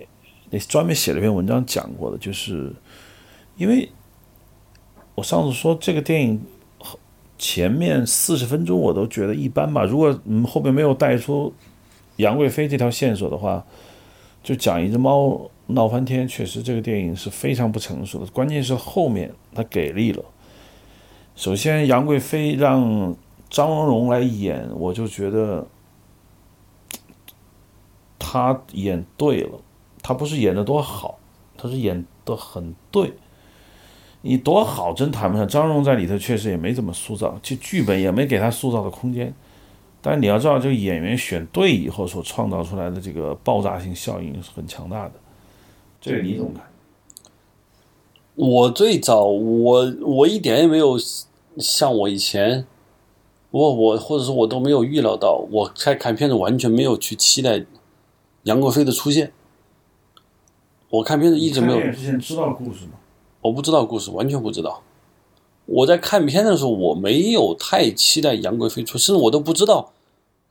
[0.49, 2.71] 那专门写了一篇文章讲过的，就是
[3.55, 3.89] 因为
[5.15, 6.41] 我上次说这个电影。
[7.39, 9.83] 前面四十分钟我都觉得一般吧。
[9.83, 11.53] 如果嗯后面没有带出
[12.15, 13.63] 杨贵妃这条线索的话，
[14.41, 18.31] 就讲一只猫闹翻天，确实这个电影是非常不成熟的。
[18.31, 20.25] 关键是后面他给力了。
[21.35, 23.15] 首先杨贵妃让
[23.49, 25.65] 张荣荣来演，我就觉得
[28.19, 29.59] 他演对了。
[30.03, 31.19] 他不是演的多好，
[31.57, 33.13] 他是演的很对。
[34.21, 35.47] 你多好，真谈不上。
[35.47, 39.33] 张荣在里头确实也没怎么塑造，就剧本也没给他塑造的空间。
[40.01, 45.13] 但你要知道，这个演员选对以后所创造出来的这个爆炸性效应是很强大的。
[45.99, 46.63] 这个你怎么看？
[48.35, 50.97] 我最早，我我一点也没有
[51.57, 52.65] 像我以前，
[53.51, 57.65] 我我或者说我都没有预料到，我在看片子完全没有去期待
[58.43, 59.31] 杨贵妃的出现。
[60.89, 61.79] 我看片子一直没有。
[61.91, 62.93] 之前知道故事吗？
[63.41, 64.81] 我不知道故事，完全不知道。
[65.65, 69.91] 我在看片的时候，我没有太期待杨贵妃出，甚至我都不知道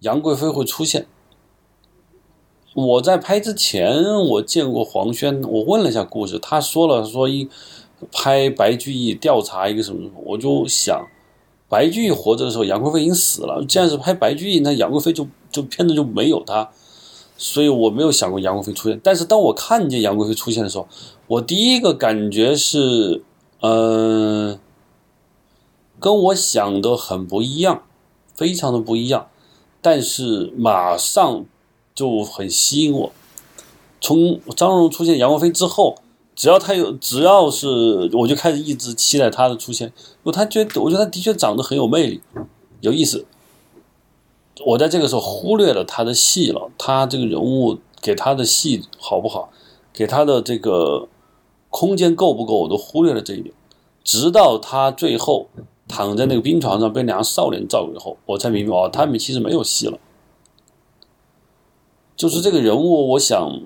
[0.01, 1.07] 杨贵妃会出现。
[2.75, 7.49] 我在拍之前，我见过黄轩，我问了一下故事，他说了说一
[8.13, 11.07] 拍白居易调查一个什么，我就想，
[11.69, 13.65] 白居易活着的时候，杨贵妃已经死了。
[13.65, 16.71] 既然是拍白居易，那杨贵妃就就片子就没有他，
[17.37, 19.01] 所以我没有想过杨贵妃出现。
[19.03, 20.87] 但是当我看见杨贵妃出现的时候，
[21.27, 23.23] 我第一个感觉是，
[23.63, 24.59] 嗯，
[25.99, 27.83] 跟我想的很不一样，
[28.35, 29.27] 非常的不一样。
[29.83, 31.45] 但是马上
[31.95, 33.13] 就很吸引我。
[34.01, 35.97] 从张荣出现杨贵妃之后，
[36.37, 42.21] 只要他有，只要是我就开始一直期待他的出现，因为他觉得，我觉得他的确长得很有魅力，
[42.83, 43.25] 有意思。
[44.65, 49.51] 我在这个时候忽略了他的戏了，他这个人物给他的戏好不好，
[49.95, 51.09] 给他的这个
[51.71, 53.55] 空间够不够，我都忽略了这一点。
[54.05, 55.49] 直到他最后
[55.89, 59.99] 躺在那个冰床上被两个少年照顾以后，我才明白哦，他们其实没有戏了。
[62.15, 63.63] 就是这个人物，我想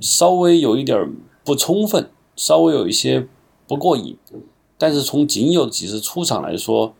[0.00, 1.12] 稍微有一点
[1.48, 3.26] 不充分，稍微有一些
[3.66, 4.18] 不过瘾，
[4.76, 6.92] 但是从仅有几次出场来说，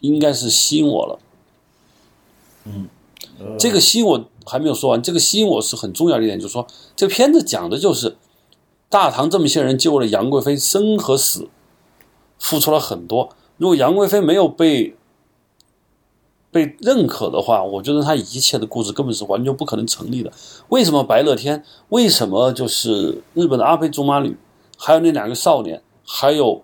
[0.00, 1.20] 应该是吸引我了。
[2.64, 2.88] 嗯，
[3.56, 8.16] 这个吸引我还没有说完，这个吸引我是很重要的一点，就是说这个片子讲的就是
[8.88, 11.48] 大唐这么些人救了杨贵妃生和死，
[12.40, 13.28] 付出了很多。
[13.56, 14.96] 如果杨贵妃没有被
[16.52, 20.30] 被认可的话，我觉得他一切的故事根本是完全不可能成立的。
[20.68, 21.64] 为什么白乐天？
[21.88, 24.36] 为什么就是日本的阿倍卓马吕？
[24.76, 26.62] 还有那两个少年，还有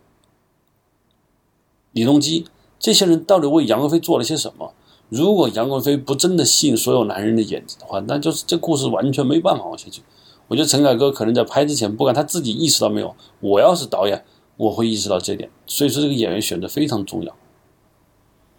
[1.92, 2.44] 李隆基，
[2.78, 4.74] 这些人到底为杨贵妃做了些什么？
[5.08, 10.02] 如果杨贵妃不真的吸引所有男人的眼睛的话，那就是这故事完全没办法往下去。
[10.48, 14.22] 我觉得陈凯歌可能在拍之前，不管他自己意识到没有，我要是导演，
[14.58, 15.48] 我会意识到这点。
[15.66, 17.34] 所以说，这个演员选择非常重要。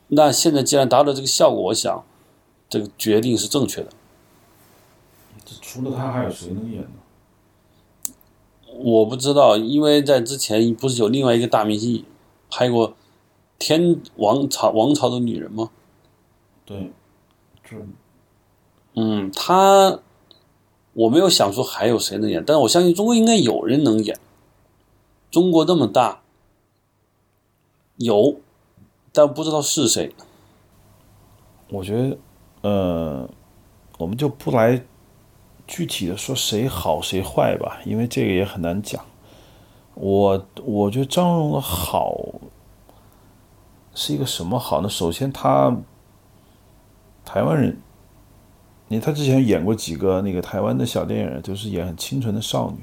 [0.09, 2.03] 那现在既然达到这个效果，我想
[2.67, 3.89] 这个决定是正确的。
[5.61, 6.89] 除了他，还有谁能演呢？
[8.71, 12.05] 我不知道，因为在之前不是有另外一个大明星
[12.49, 12.91] 拍过
[13.57, 15.69] 《天王朝王朝的女人》吗？
[16.65, 16.91] 对，
[17.63, 17.75] 这
[18.95, 19.99] 嗯，他
[20.93, 24.17] 我没有想说还有谁能演，但是我相信中国应该有人能演。
[25.31, 26.21] 中国那么大，
[27.97, 28.39] 有，
[29.11, 30.13] 但不知道是谁。
[31.69, 32.17] 我觉得，
[32.61, 33.29] 呃，
[33.97, 34.81] 我们就不来
[35.67, 39.03] 具体的说谁好谁坏吧，因为这个也很难讲。
[39.93, 42.17] 我我觉得张荣的好
[43.93, 44.87] 是一个什么好呢？
[44.87, 45.75] 首先他
[47.25, 47.77] 台湾人，
[48.87, 52.77] 你他之前演过几个那个台湾的小电影，就是演很清纯的少女，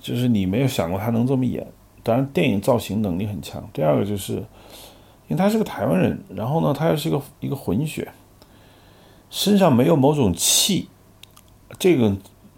[0.00, 1.66] 就是你没有想过他能这么演。
[2.02, 3.68] 当然，电影造型能力很强。
[3.72, 4.44] 第二个就是，
[5.28, 8.10] 因为他是个台湾人，然后呢，他又是一个一个混血，
[9.30, 10.88] 身上没有某种气，
[11.78, 12.16] 这个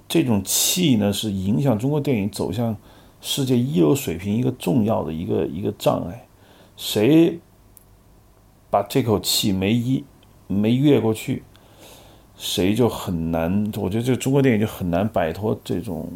[0.08, 2.76] 这种气呢，是影响中国电影走向
[3.20, 6.26] 世界一流水平一个重要的一个一个障碍。
[6.76, 7.38] 谁
[8.70, 10.04] 把这口气没一
[10.46, 11.42] 没越过去，
[12.36, 13.70] 谁就很难。
[13.76, 16.10] 我觉得这个中国电影就很难摆脱这种。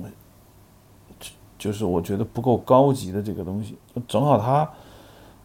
[1.56, 3.74] 就是我觉得不够高级的这个东西，
[4.06, 4.70] 正好他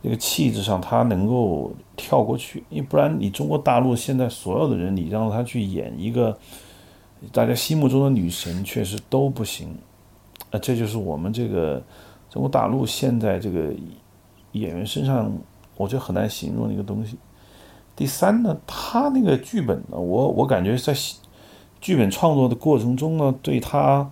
[0.02, 6.38] 这个气质上他能够跳过去，因为不然你中国大陆现在所有的人，你让他去演一个
[7.34, 9.78] 大家心目中的女神，确实都不行。
[10.52, 11.84] 啊，这就是我们这个
[12.30, 13.74] 中国大陆现在这个
[14.54, 15.32] 演员身上，
[15.76, 17.18] 我觉得很难形容的一个东西。
[17.96, 20.94] 第三呢，他那个剧本呢，我我感觉在
[21.82, 24.10] 剧本创作的过程中呢，对他。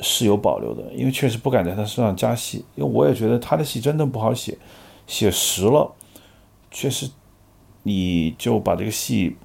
[0.00, 4.56] 是有保留的，因为确实不敢在他身上加戏，因为我也觉得他的戏真的不好写，
[5.06, 5.90] 写实了，
[6.70, 7.08] 确实，
[7.82, 9.36] 你就把这个戏，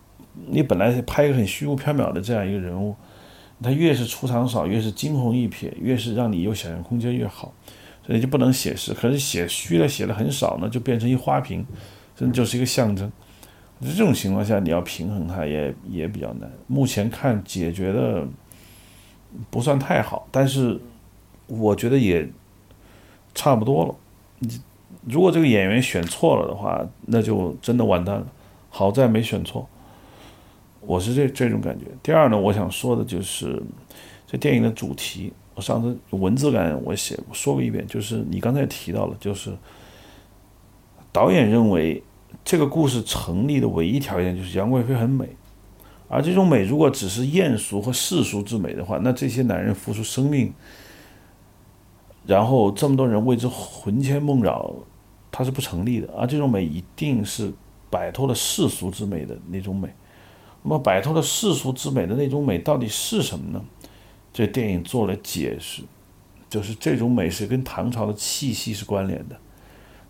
[0.48, 2.94] 你本来拍一个很虚无缥缈的这样一个人物，
[3.64, 7.54] 他越是出场少，越是惊鸿一瞥，越是让你有想象空间越好，
[8.06, 8.94] 所以就不能写实。
[8.94, 11.66] 可是写虚了，写的很少呢，就变成一花瓶，
[12.16, 13.10] 真的就是一个象征。
[13.80, 16.52] 这种情况下，你要平衡它也也比较难。
[16.68, 18.28] 目前看解决的。
[19.50, 20.80] 不算太好，但是
[21.48, 22.28] 我觉得也
[23.34, 23.96] 差不多了。
[25.08, 28.28] 如果这个演员选错了的话，那就真的完蛋了。
[28.70, 29.68] 好在没选错，
[30.80, 31.86] 我是这这种感觉。
[32.04, 33.62] 第二呢，我想说的就是
[34.28, 35.34] 这电影的主题。
[35.54, 39.52] 我上次文字感我写我说过一遍，就是你刚才提到了，就是
[41.12, 42.02] 导演认为
[42.46, 45.28] 这个故事成立的唯一条件就是杨贵妃很美。
[46.14, 50.54] 而这种美，如果只是艳俗和世俗之美的话，那这些男人付出生命，
[52.26, 54.76] 然后这么多人为之魂牵梦绕，
[55.32, 56.14] 它是不成立的。
[56.18, 57.54] 而这种美一定是
[57.90, 59.88] 摆脱了世俗之美的那种美。
[60.64, 63.64] 那么，摆脱了世俗之美的那种美到底是什么呢？
[64.34, 65.82] 这电影做了解释，
[66.50, 69.38] 就是这种美是跟唐朝的气息是关联的。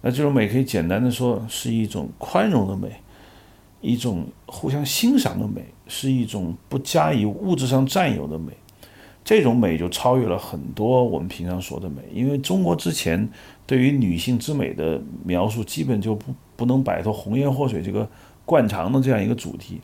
[0.01, 2.89] 那这种美可以简单的说是一种宽容的美。
[3.83, 8.53] 一种互相欣赏的美，是一种不加以物质上占有的美，
[9.25, 12.01] 这种美就超越了很多我们平常说的美。
[12.13, 13.29] 因为中国之前
[13.67, 18.07] 对于女性之美的描述，基本就不不能摆脱红颜祸水这个
[18.45, 19.81] 惯常的这样一个主题。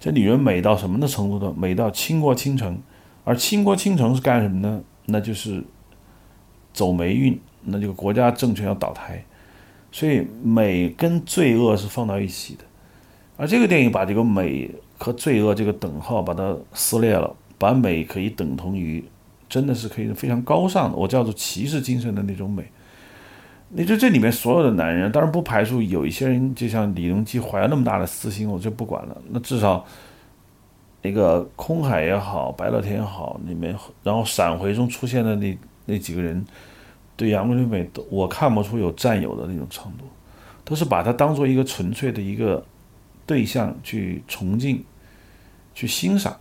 [0.00, 1.54] 这女人美到什么的程度呢？
[1.54, 2.80] 美到倾国倾城，
[3.22, 4.82] 而倾国倾城是干什么呢？
[5.04, 5.62] 那就是
[6.72, 9.22] 走霉运，那这个国家政权要倒台，
[9.92, 12.64] 所以美跟罪恶是放到一起的。
[13.36, 14.70] 而这个电影把这个美
[15.02, 19.04] 和罪恶这个等号把它撕裂了，把美可以等同于，
[19.48, 22.64] 真的是可以非常高尚的，我叫做骑士精神的那种美。
[23.74, 29.16] 你就这里面所有的男人，当然不排除有一些人，就像李隆基怀了那么大的私心，我就不管了。
[29.30, 29.82] 那至少
[31.00, 36.44] 那个空海也好，白乐天也好，里面然后闪回中出现的那那几个人，
[37.16, 40.04] 对杨贵妃都我看不出有占有的那种程度，
[40.64, 42.62] 都是把它当做一个纯粹的一个
[43.24, 44.84] 对象去崇敬、
[45.74, 46.38] 去欣赏。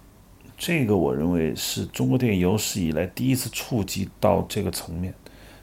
[0.57, 5.13] 这个我认为是中国电影有史以来第一次触及到这个层面。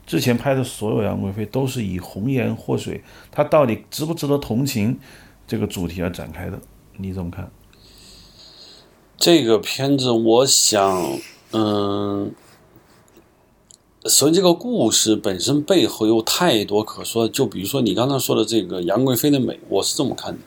[0.07, 4.99] 之前拍的所有杨贵妃都是以红颜祸水，她到底值不值得同情
[5.47, 6.59] 这个主题而展开的，
[6.97, 7.51] 你怎么看？
[9.19, 11.19] 这个片子，我想，
[11.53, 12.33] 嗯，
[14.05, 17.29] 所以这个故事本身背后有太多可说。
[17.29, 20.39] 就比如说你刚才说的这个杨贵妃的美，我是这么看的：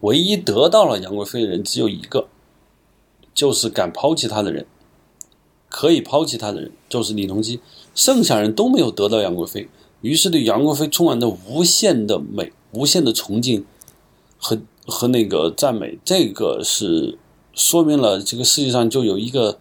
[0.00, 2.28] 唯一得到了杨贵妃的人只有一个，
[3.34, 4.66] 就是敢抛弃她的人，
[5.68, 7.60] 可以抛弃她的人就是李隆基。
[7.94, 9.68] 剩下人都没有得到杨贵妃，
[10.00, 13.66] 于是对杨贵妃充满着无限的美、无限的崇敬
[14.38, 15.98] 和和那个赞美。
[16.04, 17.18] 这个是
[17.52, 19.58] 说明了这个世界上就有一个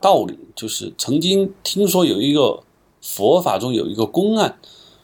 [0.00, 2.64] 道理，就是曾经听说有一个
[3.00, 4.58] 佛法中有一个公案，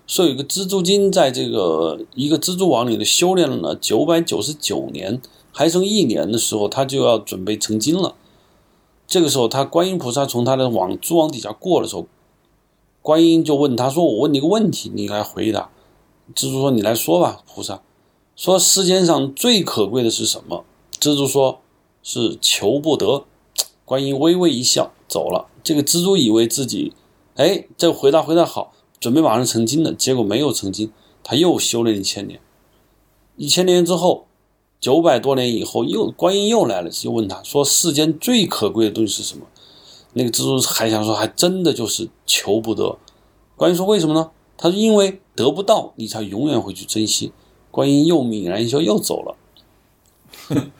[0.08, 5.20] 说有一个蜘蛛精在这个一个蜘蛛网里的修炼了九百九十九年，
[5.52, 8.16] 还剩一年的时候，他就要准备成精了。
[9.06, 12.06] 这个时候，他观音菩萨从他的网蛛网底下过的时候。
[13.00, 15.70] 观音就问他说：“我问你个问题，你来回答。”
[16.34, 17.80] 蜘蛛说：“你来说吧。”菩萨
[18.36, 20.64] 说：“世间上最可贵的是什么？”
[21.00, 21.60] 蜘蛛说
[22.02, 23.24] ：“是求不得。”
[23.86, 25.46] 观音微微一笑，走了。
[25.62, 26.92] 这个蜘蛛以为自己，
[27.36, 29.92] 哎，这回答回答好，准备马上成精了。
[29.92, 30.90] 结果没有成精，
[31.22, 32.40] 他又修了一千年。
[33.36, 34.26] 一千年之后，
[34.80, 39.46] 九百多年以后，又观音又来了，就问他说：“世间最可贵的东西是什么？”
[40.14, 42.98] 那个蜘蛛还想说，还真的就是求不得。
[43.56, 47.32] 观音说：“为什么呢？”他说：“因为得不到，你才永远会去珍惜。”
[47.70, 49.36] 观音又泯然一笑，又走了。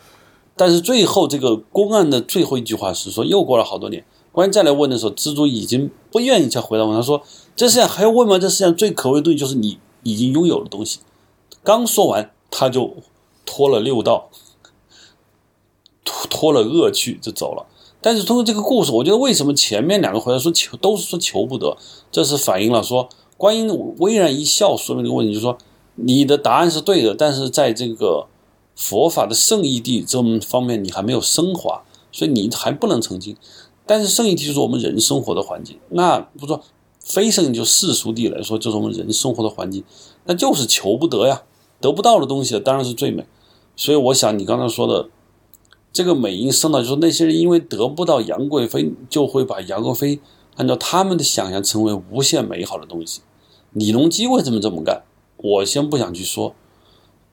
[0.57, 6.97] 但是最后这个公案的最后一句话是说：又过了好多年，观音再来问的时候，蜘蛛已经不愿意再回答问。
[6.97, 7.23] 他说
[7.59, 8.39] ：“这世界上还要问吗？
[8.39, 11.01] 这世界上最可贵的东西就是你已经拥有的东西。”
[11.65, 12.95] 刚说完，他就
[13.45, 14.29] 脱了六道，
[16.05, 17.67] 脱脱了恶趣，就走了。
[18.01, 21.77] 但是通过这个故事，我觉得为什么前面两个回答说求都是说求不得，
[22.13, 23.69] 这是反映了说观音
[23.99, 25.59] 微然一笑说明这个问题，就是说
[25.97, 28.29] 你的答案是对的，但是在这个
[28.77, 33.37] 佛法的圣义地这方面你还没有升华，所以你还不能成精。
[33.85, 36.63] 但是圣义地就是我们人生活的环境，那不说
[37.09, 39.83] 非圣就世俗地来说，就是我们人生活的环境，
[40.27, 41.43] 那就是求不得呀，
[41.81, 43.27] 得不到的东西当然是最美。
[43.75, 45.09] 所以我想你刚才说的。
[45.91, 50.21] 这个美音生到，就是那些人因为得不到杨贵妃，就会把杨贵妃
[50.57, 53.23] 按照他们的想象成为无限美好的东西。
[53.73, 55.03] 李隆基为什么这么干？
[55.39, 56.55] 我先不想去说，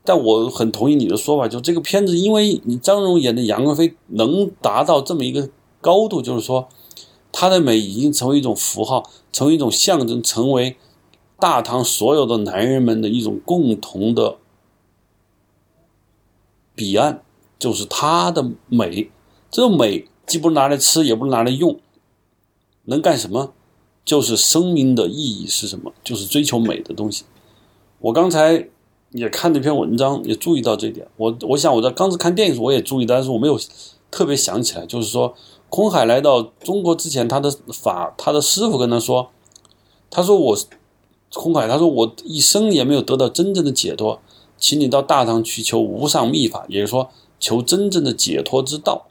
[0.06, 5.50] 但我很同意你的说法，就这个片子，因为你张荣演的杨贵妃能达到这么一个
[5.82, 6.70] 高度，就是说
[7.38, 10.78] 她的美已经成为一种符号，成为一种象征，成为
[11.38, 14.38] 大唐所有的男人们的一种共同的
[16.74, 17.22] 彼岸。
[17.60, 19.10] 就是它的美，
[19.52, 21.78] 这个美既不是拿来吃，也不是拿来用，
[22.86, 23.54] 能干什么？
[24.06, 25.92] 就是生命的意义是什么？
[26.04, 27.26] 就是追求美的东西。
[28.00, 28.68] 我刚才
[29.12, 31.06] 也看那篇文章，也注意到这点。
[31.18, 33.60] 我我想我在刚才看电影时我也注意，但是我没有
[34.12, 34.86] 特别想起来。
[34.86, 35.34] 就是说，
[35.70, 39.30] 空海来到中国之前，他的法，他的师傅跟他说
[40.10, 40.58] ：“他说我
[41.34, 44.20] 空海，他说我一生也没有得到真正的解脱，
[44.58, 47.10] 请你到大唐去求无上秘法。”也就是说。
[47.38, 49.08] 求真正的解脱之道，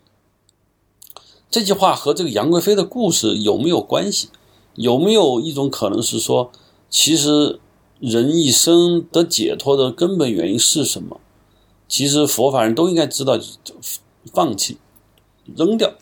[1.51, 4.31] 这句话和这个杨贵妃的故事有没有关系？
[4.75, 6.51] 有没有一种可能是说，
[6.89, 7.61] 其实
[8.01, 11.21] 人一生得解脱的根本原因是什么？
[11.87, 13.39] 其实佛法人都应该知道，
[14.33, 14.79] 放弃、
[15.55, 15.93] 扔掉。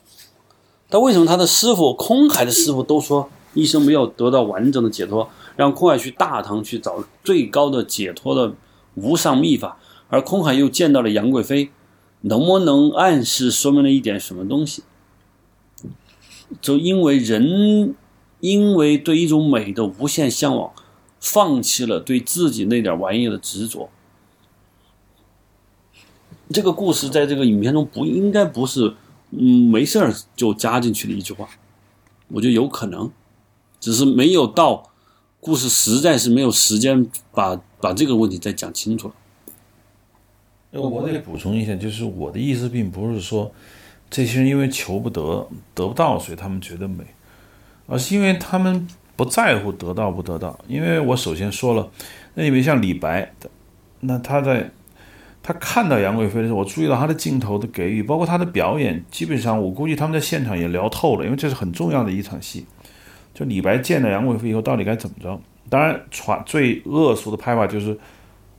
[0.92, 5.26] 但为什么他的师傅空海的师傅都说一生没有得到完整的解脱，
[5.56, 8.52] 让空海去大唐去找最高的解脱的
[8.96, 9.78] 无上秘法，
[10.10, 11.70] 而空海又见到了杨贵妃？
[12.20, 14.82] 能不能暗示说明了一点什么东西？
[16.60, 17.94] 就因为人
[18.40, 20.72] 因为对一种美的无限向往，
[21.18, 23.88] 放弃了对自己那点玩意的执着。
[26.52, 28.94] 这个故事在这个影片中不应该不是
[29.32, 31.48] 嗯没事儿就加进去的一句话，
[32.28, 33.10] 我觉得有可能，
[33.80, 34.90] 只是没有到
[35.40, 39.14] 故事实在是没有时间把把这个问题再讲清楚了。
[40.72, 43.52] 呃，我得补充一下，就是我的意思并不是说
[44.08, 47.04] 这些人因为求不得、得不到，所以他们觉得美，
[47.86, 50.58] 而是因为他们不在乎得到不得到。
[50.68, 51.90] 因为我首先说了，
[52.34, 53.50] 那你比如像李白的，
[54.00, 54.70] 那他在
[55.42, 62.64] 他看到杨贵妃的时候，我注意到他的镜头的给予，包括他的表演，基本上我估计他们在现场也聊透了，因为这是很重要的一场戏。
[63.34, 65.40] 就李白见了杨贵妃以后，到底该怎么着？
[65.68, 67.98] 当然，传最恶俗的拍法就是。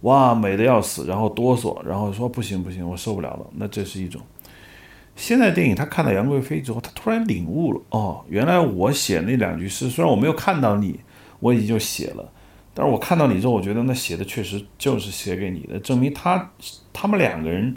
[0.01, 3.47] 哇，美的要死，然后哆嗦，然后说不行不行，我受不了了。
[3.55, 4.21] 那这是一种。
[5.15, 10.99] 现在电影他看到杨贵妃之后，他突然领悟了，哦，原来我写那两句诗，虽然我没有看到你，
[11.39, 12.32] 我已经就写了，
[12.73, 16.51] 但是我看到你之后，我觉得那写的确实就是写给你的，证明他
[16.91, 17.75] 他们两个人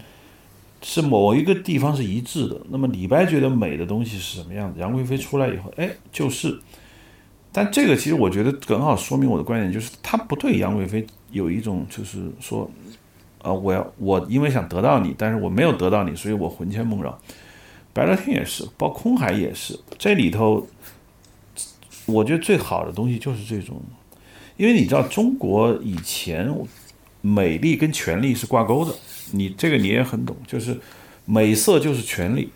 [0.83, 2.61] 是某一个地方是一致的。
[2.71, 4.81] 那么李白觉得美的东西是什么样子？
[4.81, 6.59] 杨贵妃出来以后，哎，就是。
[7.53, 12.71] 但这个其实我觉得很好说明我的观点，就是他不对杨贵妃有一种就是说，
[13.41, 17.19] 啊，我要我因为想得到你，但是我没有得到你，所以我魂牵梦绕。
[17.95, 20.67] 白乐天也是，包括空海也是，这里头，
[22.05, 23.81] 我觉得最好的东西就是这种，
[24.57, 26.53] 因为你知道中国以前
[27.21, 28.95] 美丽跟权力是挂钩的，
[29.33, 30.79] 你这个你也很懂，就是
[31.25, 32.51] 美色就是权力，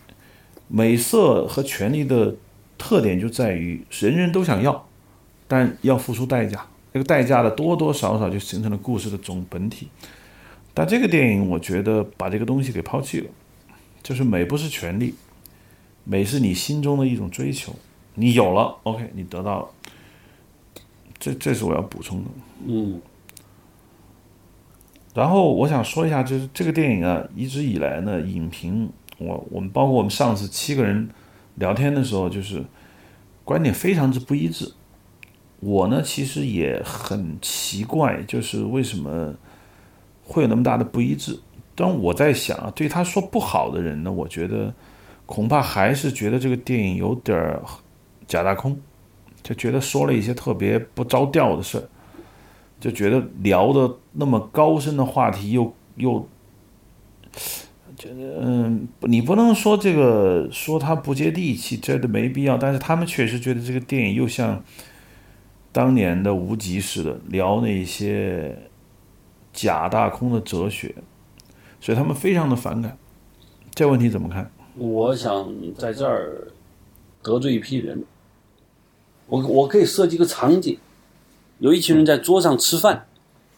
[0.68, 2.34] 美色和权力的
[2.78, 4.86] 特点就在于人人都想要。
[5.52, 9.88] 但要付出代价，这个代价的多多少少就形成了故事的总本体。
[10.72, 13.26] 但这个电影，我觉得把这个东西给抛弃了，
[14.00, 15.12] 就是美不是权利，
[16.04, 17.74] 美是你心中的一种追求，
[18.14, 19.68] 你有了，OK，你得到了。
[21.20, 22.30] 这这是我要补充的。
[22.66, 23.00] 嗯。
[25.14, 31.08] 然后我想说一下，就是这个电影啊，一直以来呢，影评我我们包括我们上次七个人
[31.56, 32.64] 聊天的时候，就是
[33.44, 34.72] 观点非常之不一致。
[35.58, 39.34] 我呢，其实也很奇怪，就是为什么
[40.24, 41.38] 会有那么大的不一致。
[41.74, 44.72] 但我在想啊，对他说不好的人呢，我觉得
[45.26, 47.60] 恐怕还是觉得这个电影有点
[48.26, 48.80] 假大空，
[49.42, 51.84] 就觉得说了一些特别不着调的事儿，
[52.80, 56.28] 就觉得聊的那么高深的话题，又又
[57.96, 62.56] 觉得嗯，你不能说这个说他不接地气，这都没必要。
[62.56, 64.62] 但是他们确实觉得这个电影又像。
[65.72, 68.58] 当年的无极似的聊那些
[69.52, 70.92] 假大空的哲学，
[71.80, 72.98] 所以他们非常的反感。
[73.72, 74.50] 这问题怎么看？
[74.74, 76.48] 我想在这儿
[77.22, 78.02] 得罪一批人。
[79.30, 80.78] 我我可以设计一个场景：
[81.60, 83.06] 有一群人在桌上吃饭，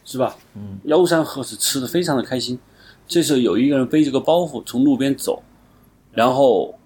[0.05, 0.37] 是吧？
[0.55, 0.79] 嗯。
[0.85, 2.57] 吆三喝四，吃的非常的开心。
[3.05, 5.43] 这时候有一个人背着个包袱从路边走，
[6.13, 6.79] 然后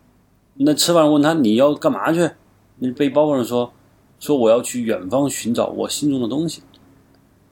[0.56, 2.32] 那吃饭问他你要干嘛去？
[2.80, 3.72] 那背包袱人说。
[4.20, 6.64] 说我要去远方寻找我心中的东西，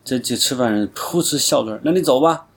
[0.03, 1.79] 这这吃饭人噗嗤笑出来。
[1.83, 2.47] 那你走吧。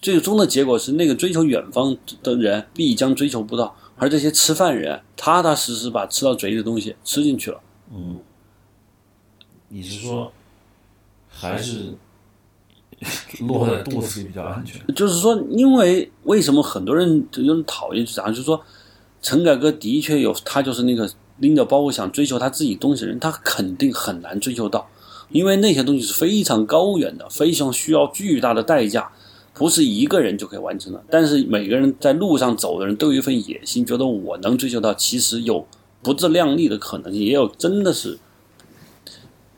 [0.00, 7.60] 最终的结果是，那个追求远方的人必将追求不到，而这些吃饭人踏踏实实把吃到嘴里的东西吃进去了。
[7.92, 8.18] 嗯，
[9.68, 10.32] 你是说
[11.28, 11.94] 还是
[13.46, 14.80] 落在肚子里比较安全？
[14.94, 18.60] 就是说，因为为什么很多人就有人讨厌，讲就是说，
[19.20, 21.08] 陈凯歌的确有，他就是那个。
[21.38, 24.86] 拎着包袱想追求他自己东西的人，他肯定很难追求到，
[25.30, 29.10] 因为那些东西是非常高远的，非常需要巨大的代价，
[29.52, 31.02] 不是一个人就可以完成的。
[31.10, 35.66] 但是每个人在路上走的人都有一份野心，觉得我能追求到，其实有
[36.02, 38.18] 不自量力的可能性，也有真的是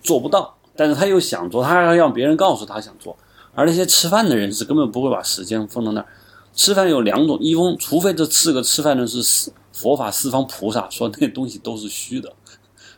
[0.02, 0.56] 做不到。
[0.76, 3.16] 但是他又想做，他要让别人告诉他想做。
[3.54, 6.06] 而那些吃饭的人是根本不会把时间放到那儿。
[6.54, 9.50] 吃饭有两种，一种除非这四个吃饭的是。
[9.74, 12.32] 佛法四方菩萨说那东西都是虚的，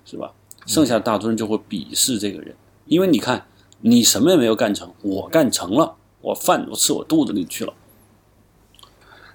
[0.04, 0.30] 是吧？
[0.66, 3.46] 剩下大多数人就会鄙视这个人，因为你看，
[3.80, 7.72] 你什么也没有干成，我干成了，我饭都吃我肚子里去了，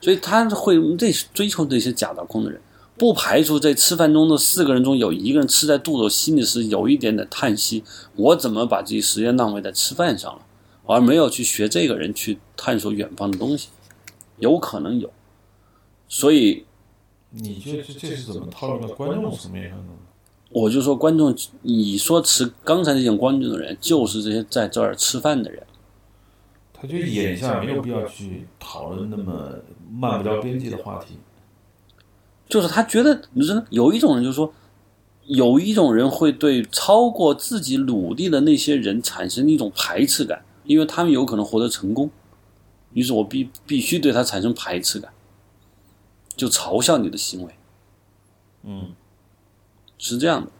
[0.02, 2.62] 所以他会这追求这些假大空的人，
[2.98, 7.84] 不排除在吃饭中的四个人中有一个人吃在肚子，心里是有一点点叹息：
[8.16, 10.46] 我怎么把自己时间浪费在吃饭上了，
[10.86, 13.70] 而没有去学这个人去探索远方的东西？
[14.38, 15.12] 有可能有，
[16.08, 16.66] 所以。
[17.34, 19.86] 你这这这是怎么套用到观众层面上的？
[20.50, 25.66] 我就说观众，你说持刚才那些观众的人，就是这些在这儿吃饭的人。
[26.74, 29.54] 他就眼下没有必要去讨论那么
[29.90, 31.16] 漫不着边际的话题。
[32.52, 34.54] 就是他觉得，你知道，有一种人就是说，
[35.24, 42.12] 有一种人会对超过自己努力的那些人产生一种排斥感，因为他们有可能获得成功。
[42.92, 45.14] 于是我必必须对他产生排斥感，
[46.36, 47.56] 就嘲笑你的行为，
[48.64, 48.92] 嗯，
[49.98, 50.52] 是这样的。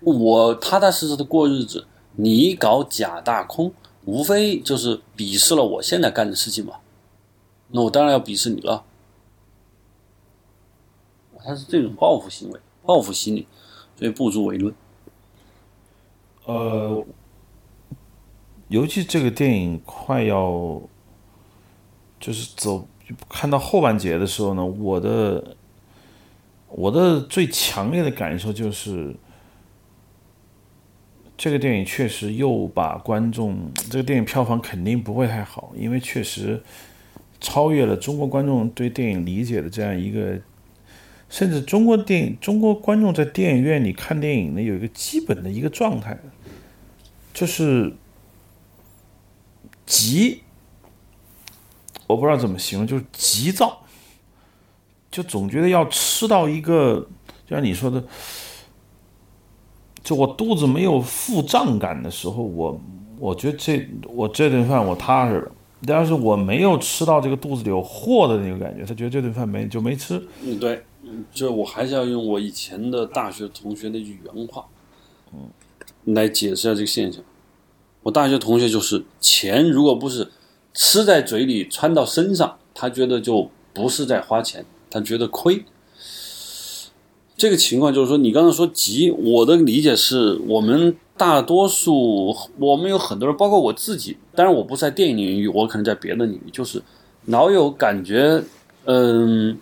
[0.00, 3.72] 我踏踏实实的过日子，你搞假大空，
[4.04, 6.80] 无非就是鄙视了我现在干的事情嘛。
[7.68, 8.84] 那我当然要鄙视你了。
[11.38, 13.46] 他是这种报复行为、报复心理，
[13.94, 14.74] 所以不足为论。
[16.44, 17.06] 呃，
[18.66, 20.82] 尤其这个电影快要
[22.18, 22.88] 就是走
[23.28, 25.56] 看到后半节的时候呢，我的
[26.68, 29.14] 我的最强烈的感受就是，
[31.36, 36.60] 这个电影确实又把观众这个电影票房肯定不会太好，因为确实
[37.46, 40.36] 超越了中国观众对电影理解的这样一个。
[41.28, 46.16] 甚至中国电影，中国观众在电影院里看电影呢，有一个基本的一个状态，
[47.34, 47.92] 就是
[49.84, 50.42] 急，
[52.06, 53.80] 我不知道怎么形容，就是急躁，
[55.10, 57.08] 就总觉得要吃到一个，
[57.44, 58.04] 就像你说的，
[60.04, 62.80] 就我肚子没有腹胀感的时候，我
[63.18, 65.52] 我觉得这我这顿饭我踏实了。
[65.84, 70.20] 但是我没有吃到这个肚子里有货的那个感觉，他觉得这顿饭没就没吃。
[70.42, 74.66] 嗯，对，嗯，就我还是要用我以前的大学同学那句原话，
[75.32, 77.22] 嗯，来解释一下这个现象。
[78.02, 80.30] 我大学同学就是钱如果不是
[80.72, 85.64] 吃在嘴里穿到身上，他觉得就不是在花钱，他觉得亏。
[87.36, 96.82] 这个情况就是说，你刚才说急，我的理解是我们大多数，我们有很多人，包括我自己，当然我不在电影领域，我可能在别的领域，就是
[97.24, 98.42] 老有感觉，
[98.84, 99.58] 嗯，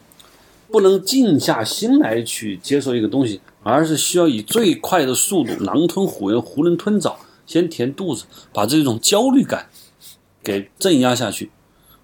[0.71, 9.69] 不能静下心来去接受一个东西，而是需要以最快的速度狼吞虎咽、囫囵吞枣，先填肚子，把这种焦虑感
[10.43, 11.51] 给镇压下去。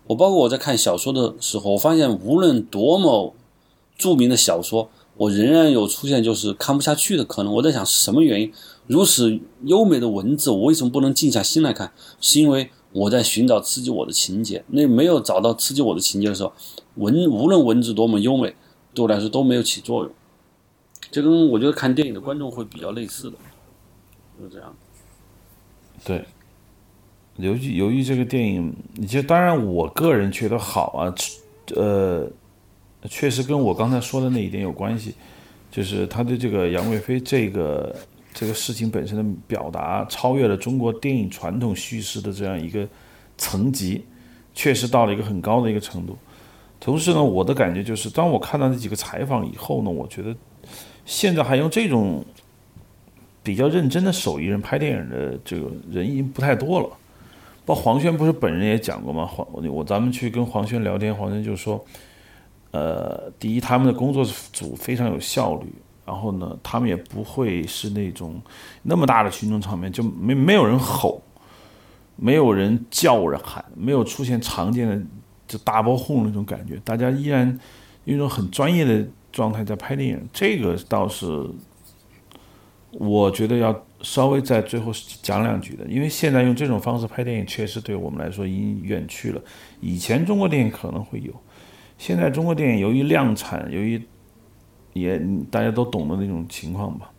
[0.06, 3.34] 我包括我在看小说的时候，我发现无论多么
[3.98, 4.88] 著名的小说。
[5.16, 7.52] 我仍然有出现就是看不下去的可能。
[7.52, 8.52] 我在想是什么原因？
[8.86, 11.92] 如此优美的文字，我为什么不能静下心来看？
[12.20, 14.64] 是因为我在寻找刺激我的情节。
[14.68, 16.52] 那没有找到刺激我的情节的时候，
[16.94, 18.54] 文无论文字多么优美，
[18.94, 20.12] 对我来说都没有起作用。
[21.10, 23.36] 这跟我觉得看电影的观众会比较类似的，
[24.38, 24.74] 就是这样。
[26.04, 26.24] 对，
[27.36, 31.14] 由于由于这个电影，你就当然我个人觉得好啊，
[31.76, 32.26] 呃。
[33.08, 35.14] 确实跟我刚才说的那一点有关系，
[35.70, 37.96] 就是他对这个杨贵妃这个
[38.34, 42.86] 这个事情本身的表达，超越了中国电影传统叙事的这样一个
[43.38, 44.04] 层级，
[44.54, 46.14] 确实到了一个很高的一个程度。
[46.78, 50.36] 同时呢，我的感觉就是，当我看到那几个采访以后呢，我觉得
[51.06, 52.22] 现在还用这种
[53.42, 56.88] 比较认真的手艺人拍电影的这个人已经不太多了。
[57.64, 59.24] 包括黄轩不是本人也讲过吗？
[59.24, 61.82] 黄我咱们去跟黄轩聊天，黄轩就说。
[62.72, 65.66] 呃，第一，他们的工作组非常有效率，
[66.06, 68.40] 然后呢，他们也不会是那种
[68.84, 71.20] 那么大的群众场面，就没没有人吼，
[72.14, 75.02] 没有人叫着喊，没有出现常见的
[75.48, 77.46] 就大包轰那种感觉，大家依然
[78.04, 81.26] 用一种很专业的状态在拍电影，这个倒是
[82.92, 84.92] 我觉得要稍微在最后
[85.22, 89.42] 讲两句的，因为现在用这种方式拍电影，确实对我们来说已经远去了，
[89.80, 91.32] 以前中国电影可能会有。
[92.00, 94.00] 现在中国电影由于量产，由于
[94.94, 95.20] 也
[95.50, 97.10] 大家都懂的那种情况吧，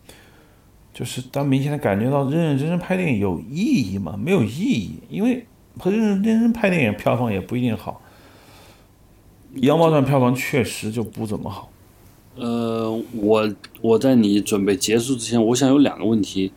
[0.92, 4.18] 就是当明显的感觉到认认真真拍电影有意义吗？
[4.20, 5.46] 没有意义，因为
[5.78, 8.02] 和认认真真拍电影票房也不一定好，
[9.64, 11.70] 《羊毛传》票房确实就不怎么好。
[12.34, 16.52] 呃，我我在你准备结束之前，我想有两个问题，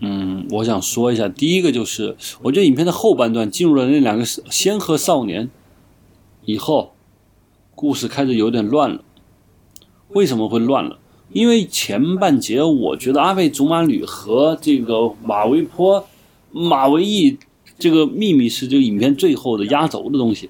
[0.00, 1.30] 嗯，我想说一下。
[1.30, 5.48] 第一个就是，我觉得影片的后半段进入了那两个仙鹤少年
[6.44, 6.92] 以后。
[7.76, 9.04] 故事开始有点乱了，
[10.08, 10.98] 为什么会乱了？
[11.30, 16.06] 因为前半节我觉得阿倍竹马吕和这个马维坡、
[16.50, 17.38] 马维义
[17.78, 20.48] 这个秘密是这个影片最后的压轴的东西。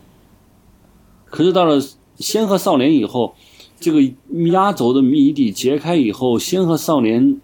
[1.24, 1.83] 可是到了
[2.16, 3.35] 仙鹤少年以后，
[3.81, 4.01] 这个
[4.53, 7.41] 压轴的谜底揭开以后，仙鹤少年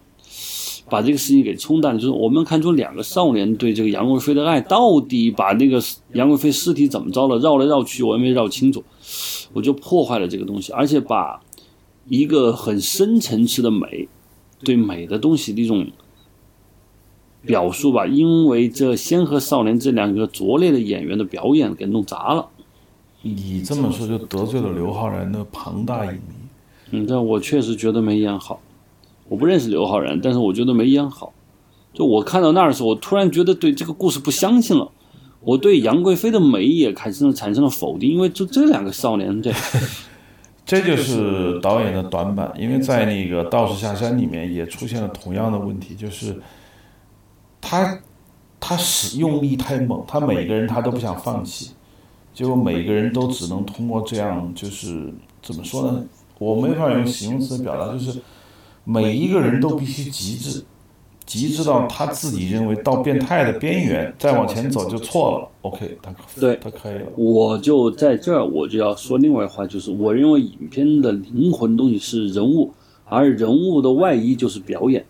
[0.92, 5.82] 把这个事情给冲淡，就是我们看出两个少年对这个杨贵妃的爱，到底把那个
[6.12, 8.84] 杨贵妃尸体怎么着了，绕来绕去，我也没绕清楚。
[9.54, 11.40] 我就破坏了这个东西，而且把
[12.08, 14.06] 一个很深层次的美，
[14.62, 15.86] 对美的东西的一种
[17.46, 22.50] 表述吧，因为这仙鹤少年这两个拙劣的演员的表演给弄砸了。
[23.22, 26.34] 你这么说就得罪了刘昊然的庞大影迷。
[26.90, 28.60] 嗯，但我确实觉得没演好。
[29.32, 31.32] 我不认识刘昊然，但是我觉得没演好。
[31.94, 34.90] 就我看到那儿的时候，我突然觉得对这个故事不相信了。
[35.40, 39.50] 我对杨贵妃的美也产生了产生了否定，因为就这两个少年，对，
[40.66, 46.38] 这就是导演的短板，因为在那个《道士下山》里面也出现了同样的问题，就是
[47.58, 48.00] 他
[48.60, 51.70] 他使用力太猛，他每个人他都不想放弃，
[52.34, 55.10] 结果每个人都只能通过这样，就是
[55.40, 56.04] 怎么说呢？
[56.38, 58.20] 我没法用形容词表达，就是
[58.84, 60.64] 每一个人都必须极致。
[61.24, 65.48] 极致到他自己认为到变态的边缘，再往前走就错了。
[65.62, 67.06] OK，他对他可以了。
[67.16, 72.72] 我就在这儿，我就要说另外一话，就是我认为影片的灵魂东西是人物，
[73.04, 75.06] 而人物的外衣就是表演。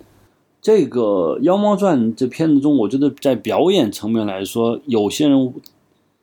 [0.60, 5.52] 这个《妖猫传》这片子中，我觉得在表演层面来说，有些人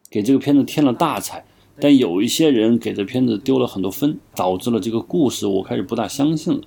[0.10, 1.44] 给这个片子添了大彩，
[1.82, 6.62] 但有一些人给这片子丢了很多分，导致了这个故事我开始不大相信了。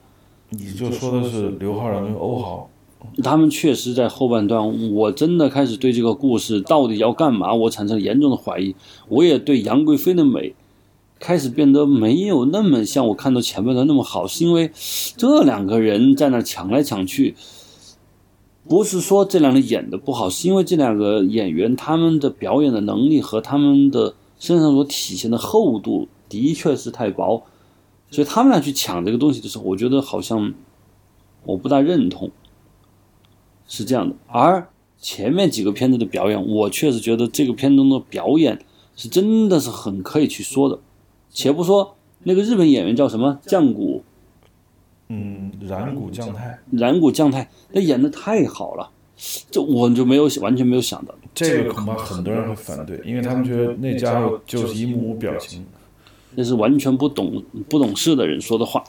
[0.52, 2.68] 你就说的是刘昊然跟欧豪。
[3.22, 8.76] 他们确实在后半段，我真的开始对这个故事到底要干嘛，我产生了严重的怀疑。
[9.08, 10.54] 我也对杨贵妃的美
[11.18, 14.70] 开始变得没有那么像我看到前半段那么好，是因为
[15.16, 17.34] 这两个人在那抢来抢去，
[18.68, 27.42] 不是说这两个人演的不好，是因为这两个演员他们的表演的能力和他们的身上所体现的厚度的确是太薄，
[28.12, 30.54] 所以他们俩去抢这个东西的时候，我觉得好像
[31.42, 32.30] 我不大认同。
[33.66, 38.58] 是这样的，而前面几个片子的表演，我确实觉得这个片中的表演
[38.94, 40.78] 是真的是很可以去说的。
[41.30, 44.02] 且不说那个日本演员叫什么降谷，
[45.08, 48.90] 嗯，染谷将太，染谷将太，那演的太好了，
[49.50, 51.14] 这我就没有完全没有想到。
[51.34, 55.64] 这个恐怕很多人会反对，因为他们觉得那家伙就是一幕无表情，
[56.34, 58.82] 那是完全不懂不懂事的人说的话。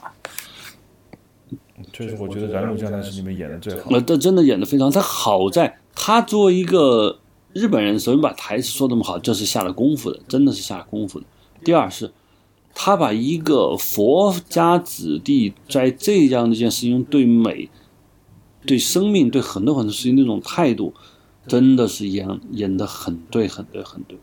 [1.92, 3.90] 确实，我觉得燃炉将太是你们演的最好。
[3.90, 7.18] 呃，这真的演的非常，他好在他作为一个
[7.52, 11.26] 日本人，首先把台词说那么好，这是下了功夫的，真的是下了功夫的。
[11.62, 12.12] 第二是，
[12.74, 17.68] 他把一个佛家子弟在这样的一件事情对美、
[18.66, 20.94] 对生命、对很多很多事情那种态度，
[21.46, 24.18] 真的是演演的很对，很对，很对。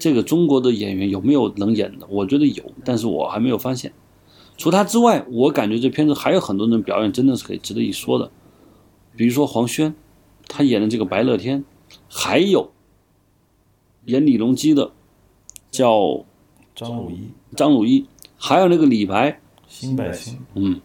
[0.00, 2.06] 这个中国的演员有没有能演的？
[2.08, 3.92] 我觉得有，但是我还没有发现。
[4.56, 8.30] 除他之外，我感觉这片子还有很多人表演真的是可以值得一说的，
[9.16, 9.94] 比如说黄轩，
[10.48, 11.64] 他演的这个白乐天，
[12.08, 12.70] 还有
[14.06, 14.90] 演李隆基的
[15.70, 16.24] 叫
[16.74, 20.80] 张鲁一，张鲁一，还有那个李白，辛柏青，嗯，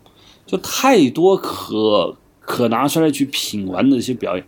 [0.46, 4.46] 就太多可可拿出来去品玩的一些表演。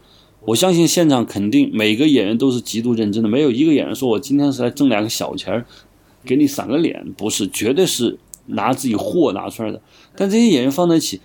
[0.47, 5.65] 我相信现场肯定每个演员都是极度认真的，没有一个演员说我今天是来挣两个小钱儿，
[6.25, 8.17] 给你赏个脸，不是，绝对是。
[8.49, 9.81] 拿自己货拿出来的，
[10.15, 11.19] 但这些演员放在一起，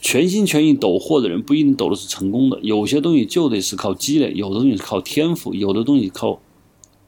[0.00, 2.58] 全心全意抖货的人不一定抖的是成功的。
[2.60, 6.40] 有些东西就得是靠积累，有的东西是靠天赋，有的东西靠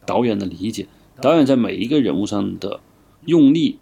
[0.07, 0.87] 导演的理解。
[1.21, 2.79] 导演在每一个人物上的
[3.27, 3.79] 用力，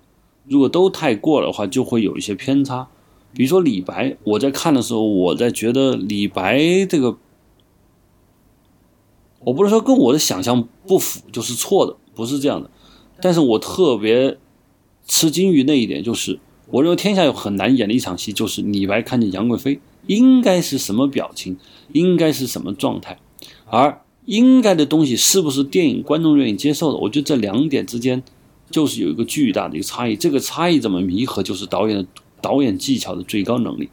[0.49, 2.89] 如果都太过了的话，就会有一些偏差。
[3.35, 7.17] 比如说李白，我在看的时候，我在觉得李白这个，
[9.41, 12.71] 我不是说跟我的想象不符就是错的，不是这样的，
[13.21, 14.39] 但是我特别。
[15.05, 16.39] 吃惊于那一点，就是
[16.71, 21.59] 我认为天下有很难演的一场戏，就是李白看见杨贵妃应该是什么表情，
[21.93, 23.19] 应该是什么状态，
[23.67, 26.99] 而应该的东西是不是电影观众愿意接受的？
[26.99, 28.23] 我觉得这两点之间
[28.71, 30.15] 就是有一个巨大的一个差异。
[30.15, 32.07] 这个差异怎么弥合，就是导演的
[32.43, 33.89] 导演技巧的最高能力。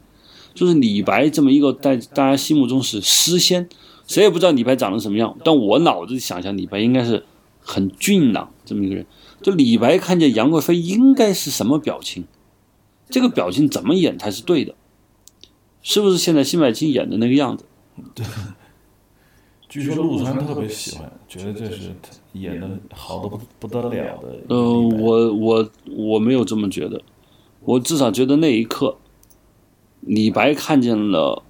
[0.52, 3.68] 就是李白这么一个在大家心目中是诗仙，
[4.06, 7.24] 谁也不知道李白长得什么样，但我脑子里想象李白应该是
[7.60, 9.06] 很俊朗这么一个人。
[9.40, 12.24] 就李白看见杨贵妃应该是什么表情？
[13.08, 14.74] 这个表情怎么演才是对的？
[15.82, 17.64] 是不是现在辛柏青演的那个样子？
[18.14, 18.26] 对。
[19.68, 21.94] 据说陆川特别喜欢，觉得这是
[22.32, 24.36] 演的好的不不得了的。
[24.48, 27.00] 呃，我我我没有这么觉得，
[27.64, 28.98] 我至少觉得那一刻，
[30.00, 31.42] 李白看见了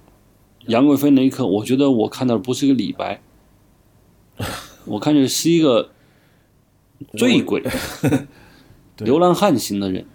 [0.67, 3.21] 杨贵妃那一刻，我觉得我看到的不是一个李白，
[4.85, 5.89] 我看见是一个。
[7.17, 7.63] 醉鬼，
[8.99, 10.05] 流浪汉型的人，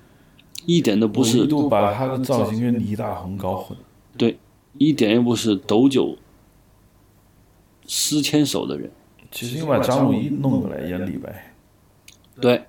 [0.67, 1.39] 一点都不是。
[1.39, 3.77] 一度把他的造型跟李大红搞混。
[4.17, 4.39] 对，
[4.79, 6.17] 一点也不是斗酒
[7.89, 8.93] 诗千首的人。
[9.33, 11.57] 其实应该把张鲁一弄过来演李白。
[12.41, 12.63] 对，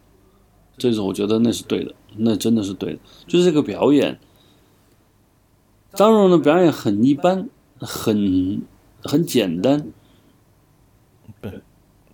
[0.79, 2.99] 这是我觉得那是对的，那真的是对的。
[3.27, 4.19] 就是这个表演，
[5.93, 7.49] 张荣的表演很一般，
[7.79, 8.61] 很
[9.01, 9.87] 很简单。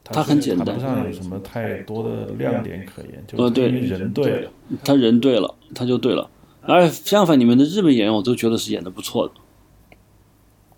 [0.06, 3.24] 他很简单，谈不上有什么太多的亮点可言。
[3.38, 4.52] 呃，对，人对了，
[4.84, 6.30] 他人对了，他就对了。
[6.62, 9.34] 而相反，你们的日本演员我都觉得是演的不错的。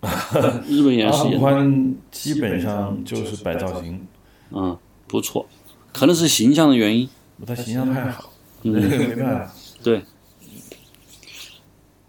[0.69, 4.05] 日本演员是演，宽基本上就是摆造型，
[4.51, 5.47] 嗯，不错，
[5.91, 7.09] 可能是形象的原因。
[7.47, 8.31] 他形象太好，
[8.65, 8.73] 嗯
[9.09, 9.53] 没办法。
[9.83, 10.01] 对，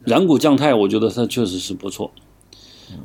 [0.05, 2.11] 染谷将太，我觉得他确实是不错。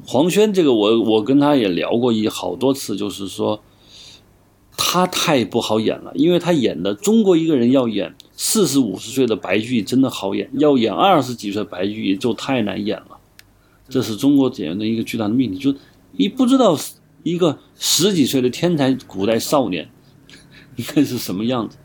[0.05, 3.61] 黄轩这个我我跟他也聊过一好多次，就是说
[4.77, 13.17] 他太不好演了，因为他演的中国一个人要演四十五十岁的白居易真的好演，要演二十几岁白居易就太难演了。
[13.89, 15.75] 这是中国演员的一个巨大的命题，就
[16.13, 16.79] 你不知道
[17.23, 19.89] 一个十几岁的天才古代少年
[20.77, 21.77] 应该是什么样子。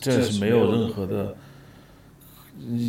[0.00, 1.34] 这是没有任何的，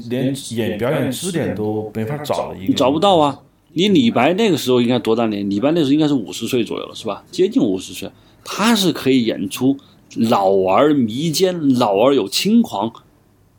[0.09, 2.73] 连演表演支点都没法找的一个。
[2.73, 3.39] 找不到啊！
[3.75, 5.49] 你李白那个时候应该多大年？
[5.49, 7.23] 李白那时候应该是五十岁左右了，是吧？
[7.31, 8.11] 接近五十岁，
[8.43, 9.77] 他是可以演出
[10.15, 12.91] 老而弥坚，老而有轻狂，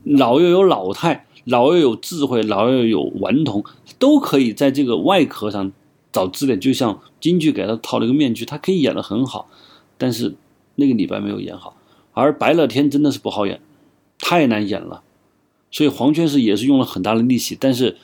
[0.05, 3.65] 老又有老态，老又有智慧，老又有顽童，
[3.99, 5.73] 都可以在这个外壳上
[6.13, 6.61] 找支点。
[6.61, 9.49] 就像京剧给他套了一个面具，他可以演得很好，
[9.99, 10.35] 但是
[10.77, 11.77] 那个李白没有演好，
[12.15, 13.61] 而白乐天真的是不好演，
[14.19, 15.03] 太难演了。
[15.71, 17.97] 所以黄轩是也是用了很大的力气，但是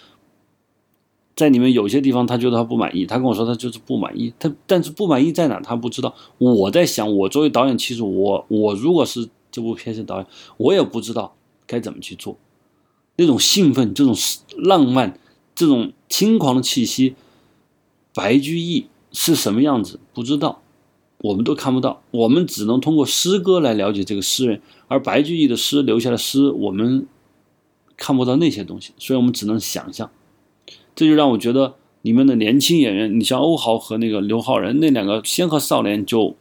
[1.36, 6.14] 在里面有些地方他觉得他不满意，他跟我说他就是不满意，他但是不满意在哪他不知道。
[6.38, 11.34] 我在想，我作为导演，其实我我如果是这部片子导演，我也不知道
[11.66, 12.36] 该怎么去做。
[13.16, 14.14] 那种兴奋、这种
[14.56, 15.18] 浪漫、
[15.54, 17.14] 这种轻狂的气息，
[18.14, 20.62] 白居易是什么样子不知道，
[21.22, 27.06] 我们都看不到，我们只能通过诗歌来了解这个诗人，而白居易的诗留下的诗，我们
[27.96, 30.10] 看不到那些东西，所以我们只能想象。
[30.94, 36.36] 这就让我觉得里面的年轻演员，你像欧豪和那个刘昊然那两个仙鹤少年就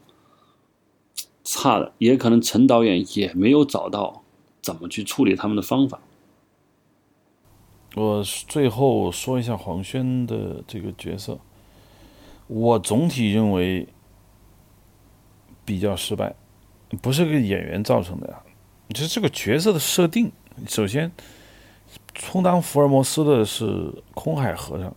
[1.43, 4.23] 差了，也可能陈导演也没有找到
[4.61, 5.99] 怎么去处理他们的方法。
[7.95, 11.39] 我最后说一下黄轩的这个角色，
[12.47, 13.87] 我总体认为
[15.69, 16.33] 比较失败，
[16.99, 18.41] 不是个演员造成的呀，
[18.87, 20.31] 就是这个角色的设定。
[20.65, 21.11] 首先，
[22.15, 24.91] 充当福尔摩斯的是空海和尚，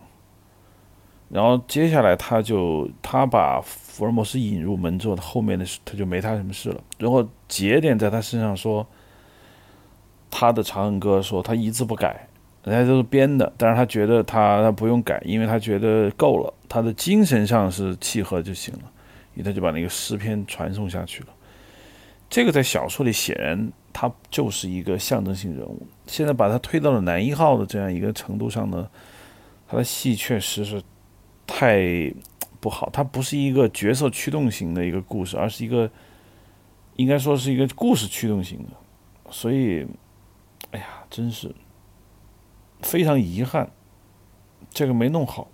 [1.28, 6.82] 然后接下来他就他把福尔摩斯引入门之后，后面的事他就没他什么事了。
[6.96, 8.86] 然后节点在他身上说，
[10.30, 12.26] 他的《长恨歌》说他一字不改。
[12.64, 18.91] 人家都是编的，但是他觉得他他不用改，因为他觉得够了，他的精神上是契合就行了，
[19.40, 21.28] 他就把那个诗篇传送下去了。
[22.28, 28.90] 这个在小说里显然他就是一个象征性人物，现在把他推到了男一号的这样一个程度上呢，
[29.68, 30.82] 他的戏确实是
[31.46, 32.12] 太
[32.58, 35.88] 不好，他不是一个角色驱动型的一个故事，而是一个
[36.96, 38.70] 应该说是一个故事驱动型的，
[39.30, 39.86] 所以，
[40.72, 41.54] 哎呀，真是。
[42.80, 43.70] 非常遗憾，
[44.70, 45.48] 这个没弄好。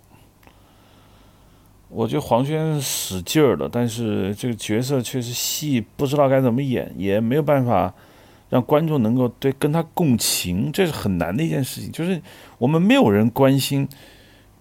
[1.89, 7.93] 我觉得黄轩使劲儿了，但是这个角色确实戏不知道该怎么演，也没有办法
[8.49, 11.91] 让观众能够对跟他共情，这是很难的一件事情。
[11.91, 12.21] 就是
[12.57, 13.87] 我们没有人关心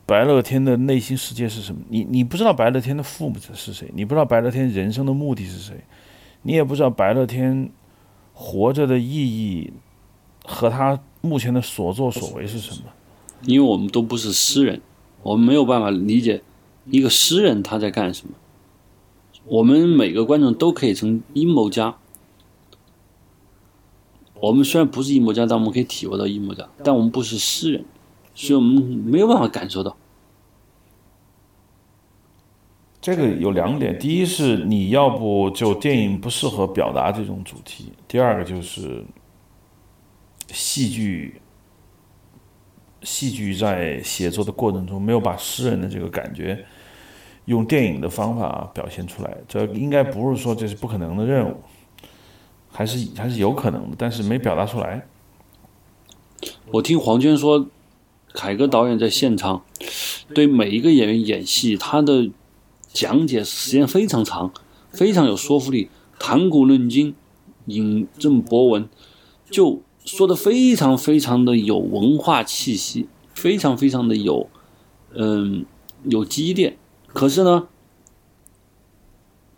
[0.07, 5.75] 白乐天的内心世界是什么，你你不知道白乐天的父母是谁，你不知道白乐天人生的目的是谁，
[6.43, 7.71] 你也不知道白乐天
[8.33, 9.73] 活着的意义
[10.45, 10.99] 和他。
[11.21, 12.83] 目前的所作所为是什么？
[13.43, 14.81] 因为我们都不是诗人，
[15.25, 16.41] 我们没有办法理解
[16.91, 18.35] 一个诗人他在干什么。
[19.45, 21.97] 我们每个观众都可以成阴谋家。
[24.35, 26.69] 我们虽然不是阴谋家，但我们可以体会到阴谋家。
[26.85, 27.85] 但我们不是诗人，
[28.35, 29.97] 所以我们没有办法感受到。
[33.01, 39.05] 这个有两点：第一是你要不就电影不适合表达这种主题；第二个就是。
[40.51, 41.43] 戏剧，
[43.03, 46.65] 戏剧在写作的过程中没有把诗人的这个感觉
[47.49, 51.57] 用电影的方法表现出来，这应该不是说这是不可能的任务，
[52.71, 55.07] 还是还是有可能的，但是没表达出来。
[56.71, 57.67] 我听黄娟说，
[58.33, 59.63] 凯歌导演在现场
[60.35, 62.31] 对每一个演员演戏，他的
[62.93, 64.53] 讲解时间非常长，
[64.93, 65.89] 非常有说服力，
[66.19, 67.15] 谈古论今，
[67.67, 68.89] 引证博文，
[69.51, 69.83] 就。
[70.05, 74.49] 说的非常非常的有文化气息，非常非常的有，
[75.13, 75.67] 嗯，
[76.05, 76.79] 有积淀。
[77.09, 77.69] 可是呢，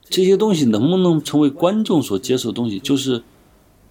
[0.05, 3.23] 这些东西能不能成为观众所接受的东西，就是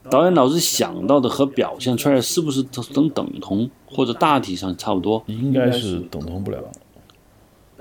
[0.09, 5.23] 导演脑子想到的和表现出来是不是能等同，或者大体上差不多？
[5.27, 6.63] 应该是等同不了。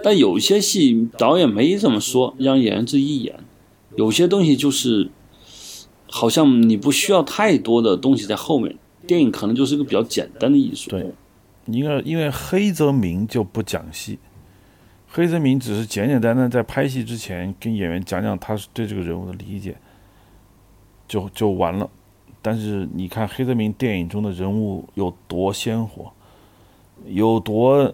[0.03, 3.41] 但有些戏导演没这么说，让演员自己演。
[3.97, 5.11] 有些东西就是。
[6.11, 8.75] 好像你不需要太多的东西在后面，
[9.07, 10.89] 电影可能就是一个比较简单的艺术。
[10.89, 11.13] 对，
[11.67, 14.19] 因为因为黑泽明就不讲戏，
[15.11, 19.75] 黑泽明只是简简单单在拍戏之前跟演员讲讲他是对这个人物的理解，
[21.09, 21.89] 就就完了。
[22.41, 26.13] 但是你看黑泽明电影中的人物有多鲜活，
[27.07, 27.93] 有多，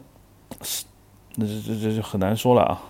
[1.36, 2.82] 那这这这就很难说了啊。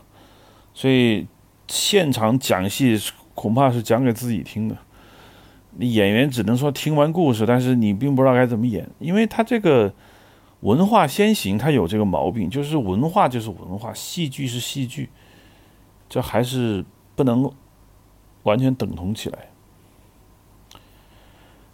[0.73, 1.27] 所以
[1.69, 2.99] 现场讲戏
[3.35, 4.77] 恐怕是讲给自己听的，
[5.79, 9.93] 演员只能说听完故事，但是你并不知道该怎么演，因为他这个
[10.65, 15.11] 文化先行，它有这个毛病，就是文化就是文化，戏剧是戏剧，
[16.09, 16.83] 这还是
[17.15, 17.53] 不能
[18.45, 19.51] 完全等同起来。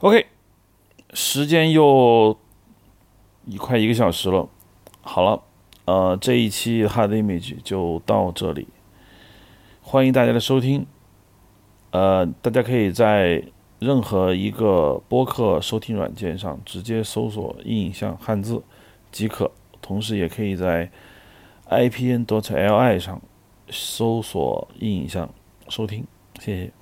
[0.01, 0.27] OK，
[1.15, 2.37] 时间又
[3.47, 4.49] 一快一个小时了，
[5.03, 5.41] 好了，
[5.85, 8.67] 呃，这一期 Hard Image 就到这里。
[9.83, 10.85] 欢迎大家的收听，
[11.93, 13.45] 呃，大家可以在
[13.79, 18.63] 任何一个播客收听软件上直接搜索“印象汉字”
[19.11, 19.51] 即可，
[19.81, 20.91] 同时也可以在
[21.69, 23.21] IPN.DOT.LI 上
[23.69, 25.33] 搜索“印象”
[25.69, 26.05] 收听，
[26.39, 26.73] 谢谢。